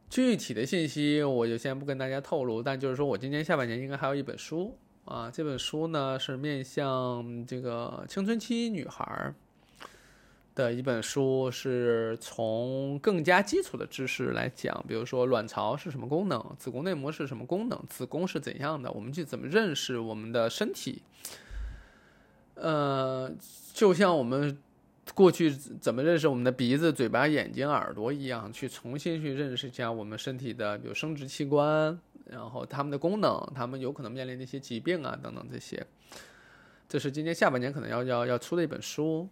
[0.08, 5.32] 具体的信息我就先不跟大家透露，但就是说我今年下半年应该还有一本书啊。
[5.32, 9.34] 这本书呢是面向这个青春期女孩儿
[10.56, 21.02] 的一本书，是从更加基础的知识来讲，比如说卵巢是什么功能，子宫内膜是什么功能，子宫是怎样的，我们去怎么认识我们的身体。
[22.56, 23.32] 呃，
[23.74, 24.58] 就像我们。
[25.14, 35.86] 过去怎么认识我们的鼻子、嘴巴、眼睛、耳朵一样，去重新去认识一下我们身体的，比如生殖器官，然后它们的功能，它们有可能面临的一些疾病啊等等这些。
[36.88, 39.28] 这是今年下半年可能要要要出的一本书，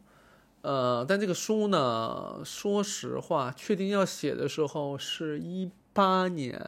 [0.62, 6.60] 呃，但这个书呢，说实话，确定要写的时候是一八年，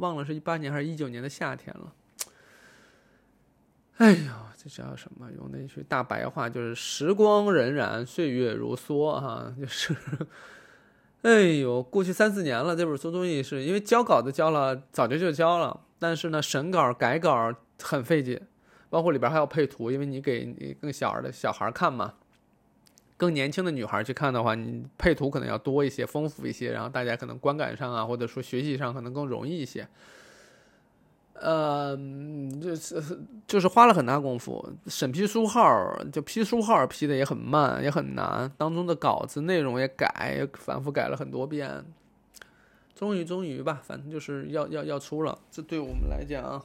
[0.00, 1.92] 忘了是一八年还是一九年的夏天了。
[3.98, 5.30] 哎呦，这叫什么？
[5.36, 9.94] 用那句大白话就是“时光荏苒，岁月如梭”哈，就是，
[11.22, 18.40] 哎呦，过去三四年了，这本书终于是因为交稿子交了，早就就交了，但是呢，审稿改稿很费劲，
[18.88, 22.14] 包括里边还要配图，因为你给你更小的小孩看嘛，
[23.20, 29.86] 更年轻的女孩去看的话，你配图可能要多一些，丰富一些，然后大家可能观感上啊，或者说学习上可能更容易一些。
[31.34, 31.94] 呃，
[32.62, 38.50] 就是就是花了很大功夫，审批书号就批书号批的也很慢，也很难。
[38.56, 41.84] 当中的稿子内容也改，反复改了很多遍。
[42.94, 45.38] 终于，终于吧，反正就是要要要出了。
[45.50, 46.64] 这对我们来讲，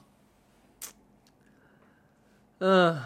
[2.59, 2.97] 嗯，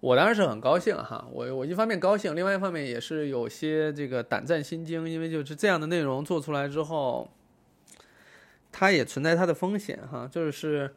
[0.00, 1.26] 我当然是很高兴哈。
[1.30, 7.30] 我我一方面高兴，另外一方面也是有些这个胆战心惊，因为就是这样的内容做出来之后。
[8.72, 10.94] 它也存在它的风险哈，就是，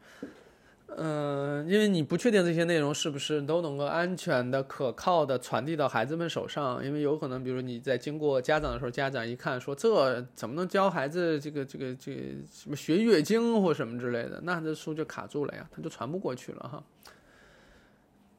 [0.96, 16.84] 嗯，因为你不确定这些内容是不是都能够安全的、可靠的传递到孩子们手上，因为有可能，比如你在经过家长的时候，家长一看说这怎么能教孩子这个这个这个什么学月经或什么之类的，那这书就卡住了呀，它就传不过去了哈。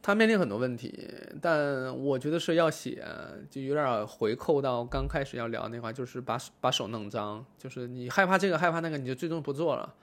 [0.07, 1.09] 他面临很多问题，
[1.41, 3.03] 但我觉得是要写，
[3.49, 9.95] 就有点回扣到刚开始要聊那话，就是把把手弄脏，就是你害怕这个害怕那个，你就最终不做了。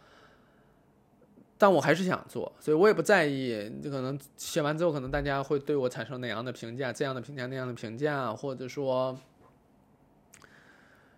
[1.59, 9.15] 但我还是想做，所以我也不在意，就可能写完之后，可能大家会对我产生哪样的评价，这样的评价那样的评价，或者说。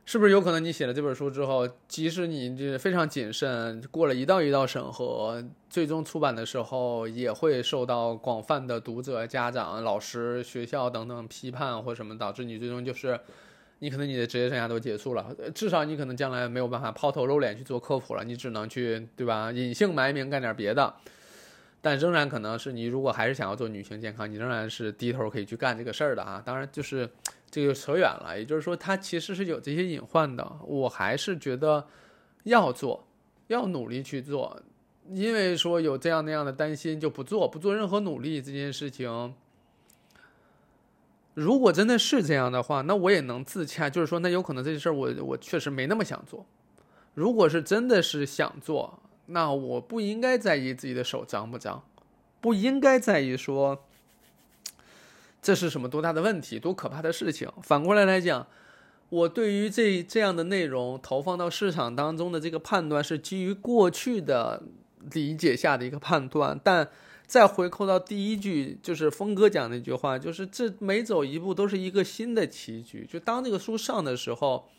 [0.06, 13.18] 是不是有可能你写了这本书之后，即使你这非常谨慎，过了一道一道审核，最终出版的时候也会受到广泛的读者、家长、老师、学校等等批判或什么，导致你最终就是，
[13.80, 20.94] 你可能你的职业生涯都结束了，至少你可能将来没有办法抛头露脸去做科普了，你只能去对吧，隐姓埋名干点别的，
[21.82, 27.10] 但仍然可能是你如果还是想要做女性健康，你仍然是低头可以去干这个事儿的啊，当然就是。
[27.54, 30.58] 这个扯远了，也就是说，它其实是有这些隐患的。
[30.66, 31.86] 我还是觉得
[32.46, 33.06] 要做，
[33.46, 34.60] 要努力去做，
[35.12, 39.36] 因为说有这样那样的担心就不做，不做任何努力这件事情。
[41.36, 46.44] 如果真的是这样的话，那我也能自洽，就是说，那有可能这件事我我确实没那么想做。
[47.13, 51.84] 如果是真的是想做，那我不应该在意自己的手脏不脏，
[52.42, 53.86] 不应该在意说。
[55.44, 57.48] 这是什么多大的问题，多可怕的事情？
[57.62, 58.48] 反过来来讲，
[59.10, 64.63] 我对于这这样的内容投放到市场当中的这个判断是基于过去的
[65.12, 66.87] 理解下的一个判断，但
[67.27, 73.06] 再回扣到第一句，就是峰哥讲那句话，就是这每走一步都是一个新的棋局。
[73.12, 74.69] 就当这个书上的时候，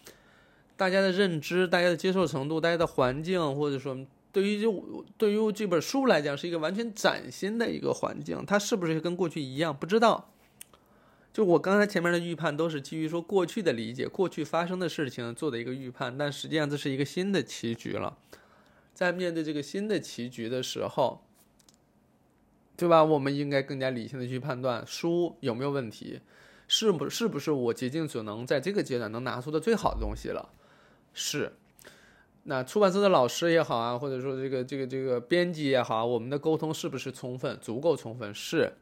[0.77, 3.97] 大家的认知、大家的接受程度、大家的环境，或者说
[4.33, 8.43] 对于就对于这本书来讲，是一个完全崭新的一个环境。
[8.47, 9.77] 它是不是跟过去一样？
[9.77, 10.31] 不知道。
[11.35, 18.17] 就我刚才前面的预判都是基于说过去的理解，过去发生的事情做的一个预判，但实际上这是一个新的棋局了。
[18.95, 21.25] 在面对这个新的棋局的时候，
[22.77, 23.03] 对吧？
[23.03, 26.21] 我们应该更加理性的去判断书有没有问题，
[26.69, 30.51] 是不是不是我竭尽所能在这个阶段能拿出的最好的东西了？
[31.13, 31.55] 是。
[32.45, 38.33] 那出版社的老师也好啊，或者说这个这个这个编辑也好，我们的沟通是不是充分、足够充分？
[38.33, 38.75] 是。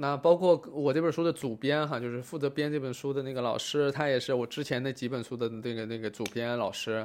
[0.00, 7.04] 那包括我这本书的主编哈，就是负责编这本书的那个老师，他也是我之前那几本书的那个那个主编老师，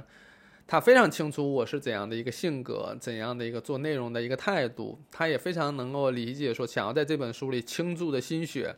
[0.67, 8.75] 他非常清楚我是怎样的一个性格，怎样的一个做内容的一个态度，他也非常能够理解说想要在这本书里倾注的心血，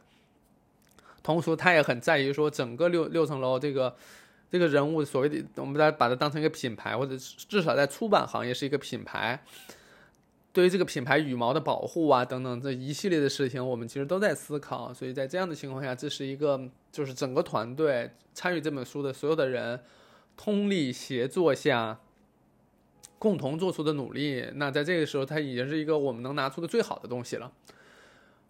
[1.21, 3.93] 同时他也很在意说整个六六层楼这个
[4.49, 9.43] 这个人物所谓的，我们再把它当成一个品牌，或者至少在出版行业是一个品牌。
[10.55, 14.93] 对于这个品牌羽毛的保护啊，等等这一系列的事情，我们其实都在思考。
[14.93, 16.57] 所以在这样的情况下，这是一个
[16.93, 19.81] 就是整个团队参与这本书的所有的人
[20.37, 21.99] 通力协作下
[23.19, 24.49] 共同做出的努力。
[24.55, 27.51] 那在这个时候，它已经是一个我们能拿出的最好的东西了。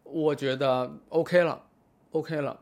[0.04, 1.64] 我觉得 OK 了
[2.12, 2.60] ，OK 了，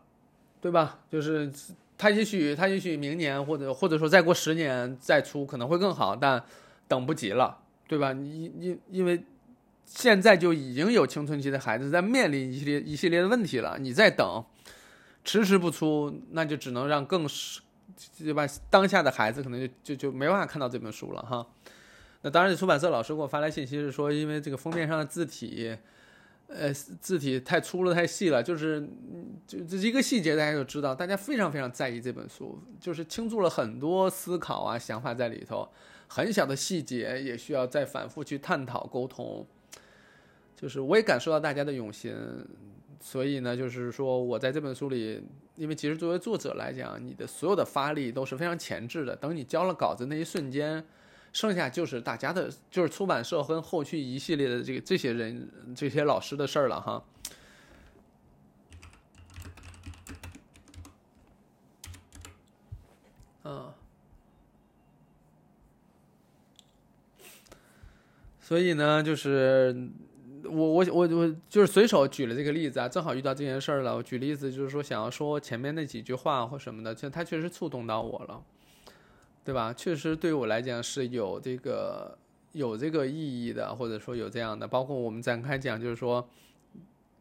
[0.62, 1.02] 对吧？
[1.12, 1.52] 就是
[1.98, 6.41] 它也许它也许明年或者或者说再过十年再出可能会更好，但
[6.88, 7.58] 等不及了，
[7.89, 8.14] 对吧？
[8.14, 9.22] 因因因为。
[9.96, 14.44] 现在就已经有青春期的孩子在面临一系列一系列的问题了，你在等，
[15.24, 17.62] 迟迟不出，那就只能让更是
[18.18, 18.44] 对吧？
[18.72, 21.46] 当下的孩子可能就就就没办法看到这本书了哈。
[22.24, 25.78] 那当然，出版社老师给我发来信息是说，因为这个封面上的字体，
[26.48, 28.82] 呃，字体太粗了，太细了，就是
[29.46, 35.70] 就这一个细节，大家就知道，大家非常非常在意这本书，就是倾注了很多思考啊、想法在里头，
[36.08, 39.46] 很小的细节也需要再反复去探讨沟通。
[40.56, 42.16] 就是我也感受到大家的用心，
[43.01, 45.22] 所以呢，就是说我在这本书里，
[45.56, 49.14] 因为其实作为作者来讲，你的所有的发力都是非常前置的。
[49.14, 50.86] 等你交了稿子那一瞬间，
[51.34, 57.04] 剩下就是大家的，就是出版社跟后续一系列的这个这些人、这些老师的事儿了哈。
[63.43, 63.74] 嗯，
[68.39, 69.89] 所以呢，就是。
[70.46, 73.96] 我我我我就是随手举了这个例子啊，正好遇到这件事儿了。
[73.96, 78.44] 我举例子就是说，想要说前面那几句话或什么的，其实它确实触动到我了，
[79.46, 79.72] 对吧？
[79.72, 82.18] 确实对我来讲是有这个
[82.52, 84.68] 有这个意义的，或者说有这样的。
[84.68, 86.28] 包括我们展开讲，就是说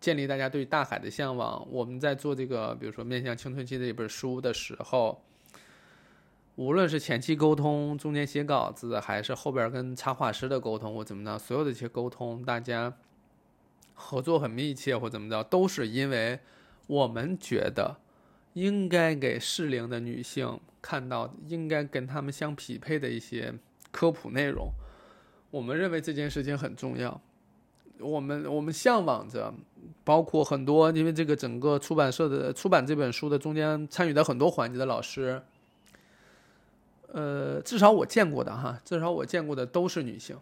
[0.00, 1.64] 建立大家对大海的向往。
[1.70, 5.22] 我们在做这个，比如说面向青春期的一本书的时候，
[6.56, 12.92] 无论是前期沟通、中间写稿子，还是后边跟插画师的沟通或怎么着，所有的一些沟通，大家。
[14.02, 16.40] 合作很密切或怎么着，都是因为
[16.86, 17.96] 我们觉得
[18.54, 23.54] 应该给适龄的女性看到应该跟她们相匹配的一些
[23.90, 24.70] 科普内容。
[25.50, 27.20] 我们认为这件事情很重要。
[27.98, 29.54] 我们我们向往着，
[30.02, 35.40] 包括很多因为这个整个出版社的出版这本书的中间参与的很多环节的老师，
[37.12, 40.36] 呃，至少我见过的哈，至少我见过的都是女性。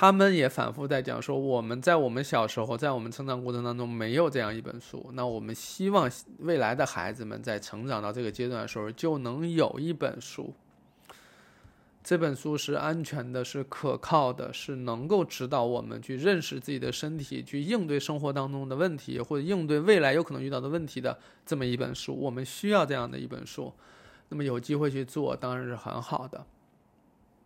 [0.00, 5.10] 他们也反复在讲说，我们在我们小时候，在我们成长过程当中没有这样一本书。
[5.14, 10.54] 那我们希望未来的孩子们在成长到这个阶段的时候，就能有一本书。
[12.04, 22.14] 这本书是安全的，是可靠的，是能够指导我们去认识自己的身体，去应对生活当中的问题，或者应对未来有可能遇到的问题的这么一本书。
[22.14, 23.72] 我们需要这样的一本书。
[24.28, 26.46] 那么有机会去做，当然是很好的。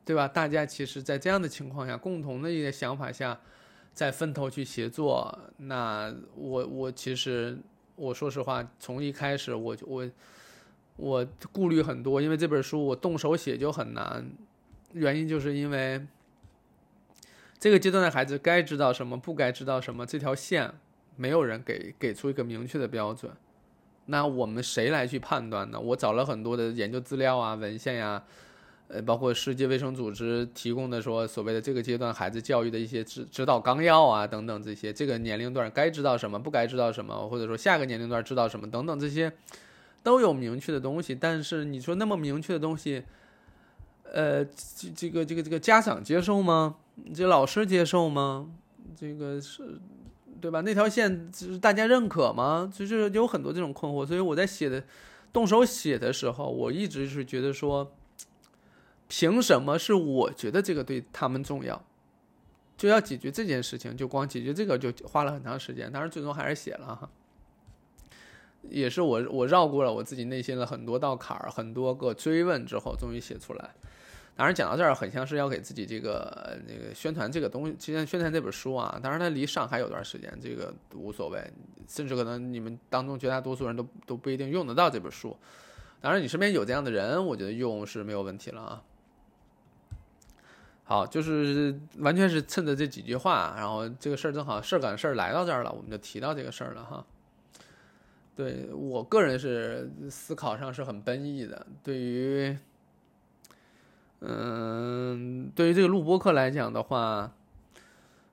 [0.04, 0.26] 对吧？
[0.26, 3.38] 大家其实，在这样的情况下，共同的一个想法下，
[3.94, 5.38] 在分头去协作。
[5.58, 7.56] 那我我其实
[7.94, 10.10] 我说实话，从一开始我就我
[10.96, 14.28] 我顾虑很多，因为这本书我动手写就很难。
[14.92, 16.04] 原因就是因为
[17.60, 20.74] 这个阶段的孩子该知道什么，不该知道什么，这条线
[21.14, 23.32] 没有人给给出一个明确的标准。
[24.06, 25.78] 那我们谁来去判断呢？
[25.78, 28.24] 我找了很多的研究资料啊、文献呀。
[28.92, 39.32] 呃，包括世界卫生组织提供的说所谓的这个阶段孩子教育的一些指指导纲要啊，等等这些，这个年龄段该知道什么，不该知道什么，或者说下个年龄段知道什么等等这些，
[40.02, 41.14] 都有明确的东西。
[41.14, 43.02] 但是你说那么明确的东西，
[44.12, 46.76] 呃，这这个这个这个家长接受吗？
[47.14, 48.50] 这老师接受吗？
[48.94, 49.80] 这个是，
[50.38, 50.60] 对吧？
[50.60, 52.70] 那条线是大家认可吗？
[52.70, 54.04] 就是有很多这种困惑。
[54.04, 54.84] 所以我在写的
[55.32, 57.90] 动手写的时候，我一直是觉得说。
[59.14, 61.84] 凭什么是我觉得这个对他们重要？
[62.78, 67.10] 就要解决这件事情，就光解决这个就花了很长时间，当然最终还是写了哈。
[68.70, 73.74] 也是我我绕过了我自己内心的很多道坎儿，很多个追问之后，终于写出来。
[74.34, 78.98] 当然讲到这儿，很像是要给自己这个那个宣传这个东西，今天宣传这本书啊。
[79.02, 81.38] 当然它离上海有段时间，这个无所谓，
[81.86, 85.36] 甚至可能你们当中绝大多数人都都不一定用得到这本书。
[86.00, 88.82] 当然你身边有这样的人，我觉得用是没有问题了啊。
[90.84, 97.04] 好，就是完全是趁着这几句话，然后这个事儿正好事儿赶事儿来到这儿了，我们就提到这个事儿了哈。
[98.34, 102.58] 对我个人是思考上是很奔逸的，对于，
[104.20, 107.32] 嗯，对于这个录播课来讲的话，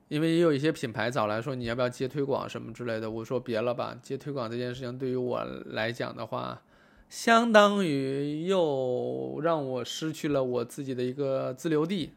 [0.08, 6.62] 因为也有一些品牌找来说你要不要接推广什么之类的，我说别了吧，接推广这件事情对于我来讲的话，
[7.08, 12.10] 相当于又让我失去了我自己的一个自留地。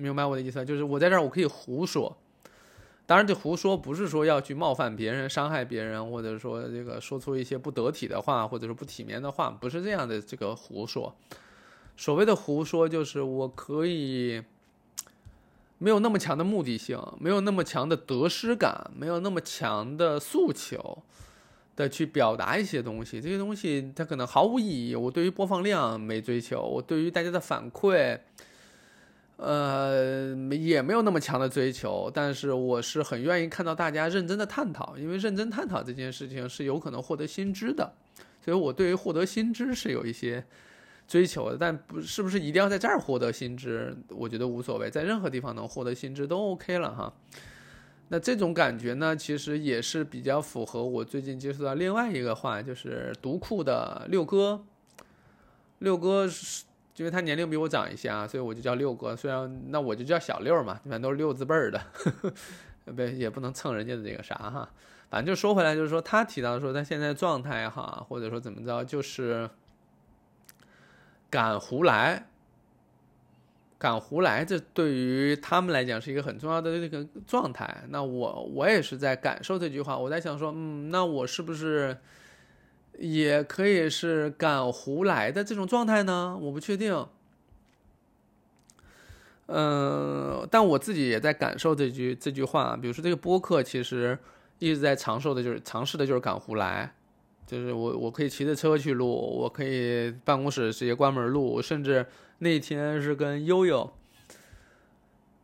[0.00, 2.16] 明白我的意思，就是我在这儿我可以胡说，
[3.04, 11.12] 当然这胡说不是说要去冒犯别人、伤害别人，或者说这个说出一些不得体的话，或者说不体面的话，不是这样的这个胡说。
[11.96, 14.40] 所谓的胡说，就是我可以
[15.78, 21.02] 没有那么强的目的性，没有那么强的得失感，没有那么强的诉求
[21.74, 23.20] 的去表达一些东西。
[23.20, 24.94] 这些东西它可能毫无意义。
[24.94, 28.20] 我对于播放量没追求，我对于大家的反馈。
[29.38, 37.92] 呃，也没有那么强的追求，但是我是很愿意看到大家认真的探讨，因为认真探讨这件事情是有可能获得新知的，
[38.44, 40.44] 所以我对于获得新知是有一些
[41.06, 47.14] 追求的，但不是不是一定要在这儿获得新知，我觉得无所谓，在任何地方能获得新知都 OK 了哈。
[48.08, 54.64] 那这种感觉呢，其实也是比较符合我最近接触到另外一个话，就是读库的六哥，
[55.78, 56.64] 六哥是。
[56.98, 59.16] 因为他年龄比我长一些啊，所以我就叫六哥。
[59.16, 61.80] 虽然那我就叫小六嘛，一般都是六字辈儿的，
[62.84, 64.68] 不也不能蹭人家的这个啥哈。
[65.08, 69.48] 反正就说回来，就是说他提到说他现在状态哈，或者说怎么着，就是
[71.30, 72.26] 敢胡来，
[73.78, 77.84] 敢胡来，这对于他们来讲是一个很重要的这个状态。
[77.90, 81.96] 那我我也是在感受这句话，我在想说，嗯，那我是不是？
[82.98, 87.06] 也可以是敢胡来的这种状态呢，我不确定。
[89.46, 92.76] 嗯，但我自己也在感受这句这句话啊。
[92.76, 94.18] 比如说，这个播客其实
[94.58, 96.94] 一直在尝试的，就是尝试的就是敢胡来，
[97.46, 102.04] 就是我我可以骑着车去录，我可以办公室直接关门录，甚至
[102.38, 103.90] 那天是跟悠悠。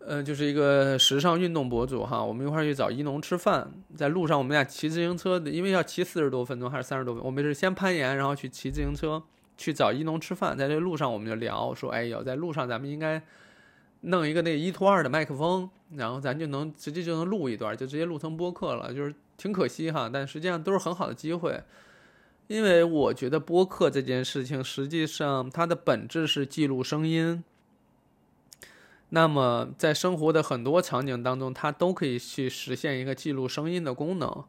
[0.07, 9.22] 呃，就是一个时尚运动博主哈，我们一块儿去找一农吃饭，在路上我们俩骑自行车，因为要骑四十多分钟还是三十多分钟，我们是先攀岩，然后去骑自行车
[9.57, 13.22] 去找一农吃饭，在这路上我们就聊说，哎呦，在路上咱们应该
[14.02, 21.62] 弄一个那一拖二的麦克风，然后咱就能直接就能录一段，就直接录成播客了，就是挺可惜哈，但实际上都是很好的机会，
[22.48, 27.42] 因为我觉得播客这件事情实际上它的本质是记录声音。
[29.15, 34.45] 那么，在生活的很多场景当中，它都可以去实现一个记录声音的功能，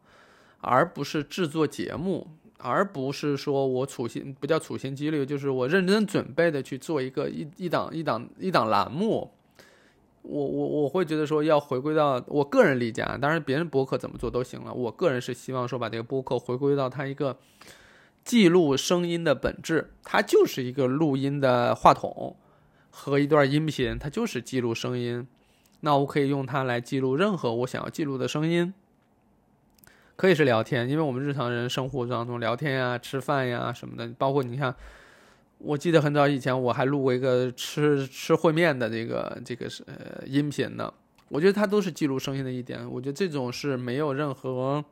[0.60, 2.26] 而不是制作节目，
[2.58, 9.30] 而不是说我处心不叫处心积虑，就是我认真准备的去做一个一一档一档一档栏目。
[10.22, 14.74] 我我我会觉得说要回归到我个人理解啊，当然别人播客怎么做都行了。
[14.74, 17.38] 我个人是希望说把这个播客回归到它一个
[18.24, 22.34] 记录声音的本质，它就是一个录音的话筒。
[22.98, 25.28] 和一段音频，它就是记录声音，
[25.80, 28.72] 那我可以用它来记录任何我想要记录的声音，
[30.16, 34.74] 可以是聊天，因为我们日常人生活当中聊天呀、吃饭呀什么的，包括你看，
[35.58, 40.92] 我记得很早以前我还录过一个吃吃烩面的这个这个是呃音频呢，
[41.28, 44.82] 我觉得它都是记录声音的一点，我觉得这种是没有任何。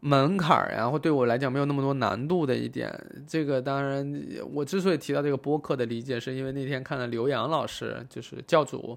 [0.00, 2.92] 门槛儿，然后对我来讲没有那么多难度的一点。
[3.26, 4.22] 这个当然，
[4.52, 8.96] 我之所以提到这个播客的理解，是因为那天看了刘洋老师，就是教主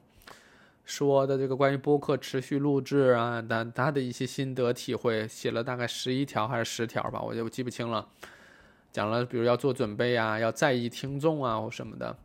[0.86, 8.08] 说的这个关于播客持续录制啊，他他的一些心得体会，写了大概十一条还是十条吧，我就记不清了。
[8.92, 12.16] 讲了，比如要做准备啊，要在意听众啊或什么的。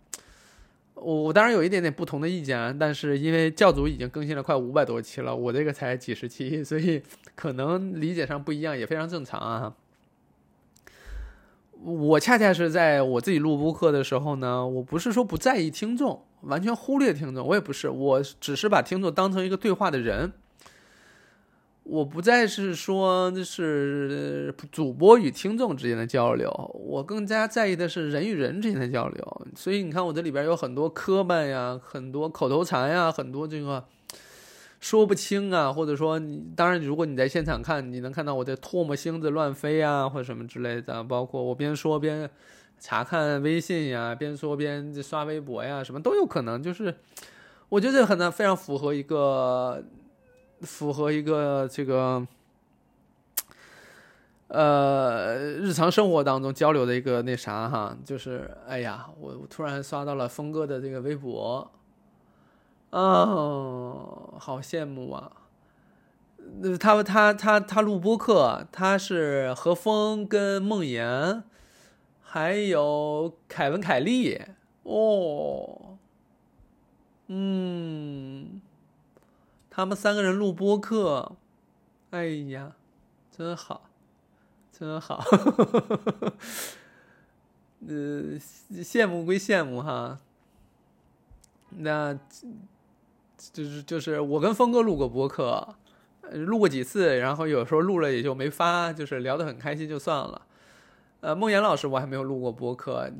[0.97, 7.03] 我我当然有一点点不同的意见，但是因为教主已经更新了快五百多期了，我这个才几十期，所以
[7.35, 9.75] 可能理解上不一样也非常正常啊。
[11.83, 20.33] 我恰恰是在我自己录播课的时候呢，我不是说不在意听众，完全忽略听众，我也不是，我只是把听众当成一个对话的人。
[21.89, 26.51] 我不再是说就是主播与听众之间的交流，
[26.85, 29.47] 我更加在意的是人与人之间的交流。
[29.55, 33.85] 所以你看，我这里边有很多磕绊呀，很多口头禅呀，很多这个
[34.81, 41.05] 说不清啊，或者说你当然，如果你在现场看，你能看到我的唾沫星子乱飞啊，或者什么之类的。
[41.05, 42.29] 包括我边说边
[42.81, 46.61] 查看微信呀，边说边刷微博呀，什么都有可能。
[46.61, 46.93] 就是
[47.69, 49.85] 我觉得很难非常符合一个。
[50.63, 52.27] 符合一个这个，
[54.49, 61.71] 呃，日常生活当中交流的一个那啥哈，就是哎呀，我我突然刷到了峰哥的这个微博，
[62.91, 65.31] 哦，好羡慕啊！
[66.61, 71.43] 那他他他他录播客，他是何峰跟梦妍，
[72.23, 74.41] 还有凯文凯利
[74.85, 75.99] 哦，
[77.27, 78.63] 嗯。
[79.77, 81.33] 他们三个人录播客，
[82.09, 82.73] 哎呀，
[83.31, 83.83] 真好，
[84.73, 85.23] 真好，
[87.87, 88.41] 呃，
[88.83, 90.19] 羡慕归羡慕哈，
[91.69, 92.19] 那，
[93.53, 95.75] 就是就是我跟峰哥录过播客，
[96.33, 100.41] 录过几次，然后有时候录了也就没发，就是聊得很开心就算了。
[101.21, 103.13] 呃，梦妍老师我还没有录过播客。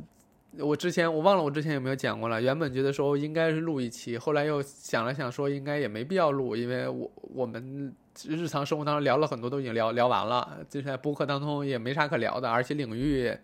[0.59, 2.41] 我之前我忘了我之前有没有讲过了。
[2.41, 7.95] 原本觉得说应该是录一期，后来又想了想说应该也没必要录，因为我我们
[8.27, 13.37] 日常生活当中聊了很多都已经聊聊完了，就是在播客当中也没啥可聊的，而且领域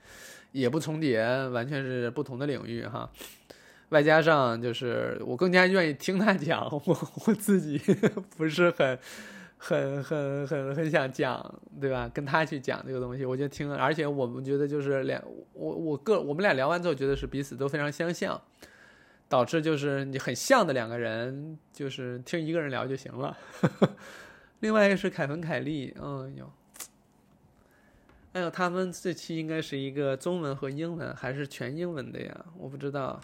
[0.52, 3.10] 也不重叠，完全是不同的领域哈。
[3.90, 7.78] 外加上就是我更加愿意听他讲，我我自己
[8.36, 8.98] 不是很。
[9.64, 12.10] 很很很很想讲，对吧？
[12.12, 18.42] 跟他去讲这个东西，我就听，而且我们觉得就是两我我个我们俩聊完之后，觉得是彼此都非常相像，
[19.28, 23.38] 导致就是你很像的两个人，就是听一个人聊就行了。
[24.58, 26.52] 另外一个是凯文凯利，嗯呦，
[28.32, 32.46] 哎呦，他们这期应该是一个中文和英文，还是全英文的呀？
[32.58, 33.20] 我不知道。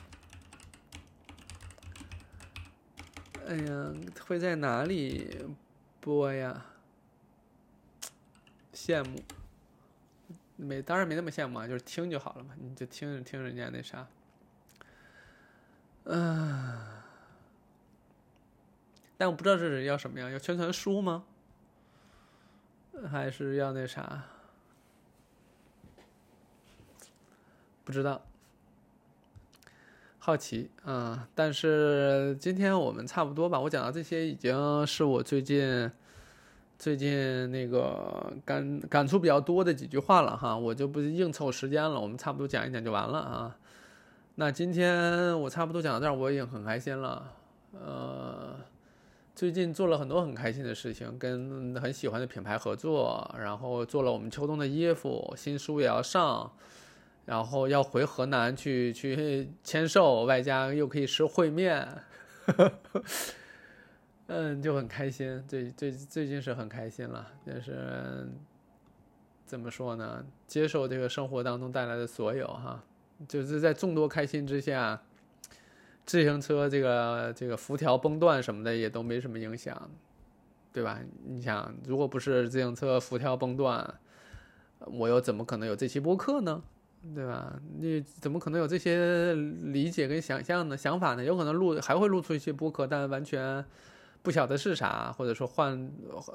[3.48, 3.92] 哎呀，
[4.24, 5.36] 会在哪里？
[6.08, 6.64] 播呀，
[8.72, 9.22] 羡慕，
[10.56, 14.08] 没当然没那么羡慕啊，就是听就好了嘛，你就听着听人家那啥，
[16.04, 16.78] 嗯，
[19.18, 20.30] 但我不知道这是要什么呀？
[20.30, 21.26] 要宣传书吗？
[23.10, 24.24] 还是要那啥？
[27.84, 28.24] 不知道，
[30.18, 31.28] 好奇啊！
[31.34, 35.90] 但是今天我们差不多吧，我讲到这些已经是我最近。
[36.78, 43.56] 最近那个感感触比较多的几句话了哈，我就不硬凑时间了，我们差不多讲一讲就完了啊。
[44.36, 47.32] 那今天我差不多讲到这儿，我已经很开心了。
[47.72, 48.54] 呃，
[49.34, 56.48] 最近做了很多很开心的事情，跟很喜欢的品牌合作，然后做了我们秋冬的衣服，新书也要上，
[57.28, 61.86] 然后要回河南去去签售，外加又可以吃烩面。
[64.28, 68.26] 嗯，就很开心，最最最近是很开心了，就是
[69.44, 70.24] 怎么说呢？
[70.46, 72.82] 接受这个生活当中带来的所有哈，
[73.28, 74.98] 就是在众多开心之下，
[76.06, 79.90] 自行车这个这个辐条崩断什么的也都没什么影响，
[80.72, 80.98] 对吧？
[81.26, 83.94] 你想，如果不是自行车辐条崩断，
[84.78, 86.62] 我又怎么可能有这期播客呢？
[87.14, 87.60] 对吧？
[87.78, 91.24] 你怎么可能有这些理解跟想象的想法呢？
[91.24, 93.64] 有可能录还会录出一些播客，但完全。
[94.20, 95.90] 不晓得是啥，或者说换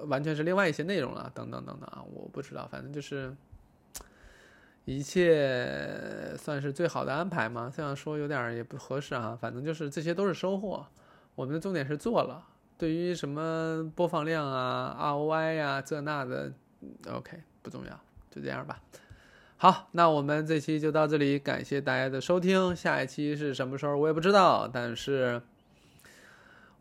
[0.07, 3.35] 完全是另外一些内容了，等等等等啊，我不知道，反正就是
[4.85, 7.71] 一切算是最好的安排嘛。
[7.75, 10.83] 这样说有点也不合适啊，反正就是这些都是收获。
[11.35, 12.41] 我们的重点是做了，
[12.77, 16.51] 对于什么播放量啊、ROI 呀这那的
[17.11, 17.99] ，OK 不重要，
[18.31, 18.81] 就这样吧。
[19.63, 22.75] 好，那我们这期就到这里，感谢大家的收听。
[22.75, 25.41] 下一期是什么时候我也不知道，但是。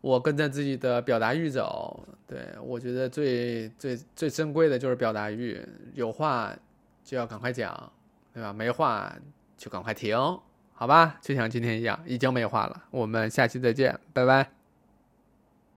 [0.01, 6.53] 我跟着自己的表达欲走，对我觉得最最最珍贵的就是表达欲，有话
[7.05, 7.89] 就要赶快讲，
[8.33, 8.51] 对吧？
[8.51, 9.15] 没话
[9.55, 10.17] 就赶快停，
[10.73, 11.17] 好吧？
[11.21, 12.83] 就像今天一样，已经没话了。
[12.91, 14.62] 我们下期再见，拜拜。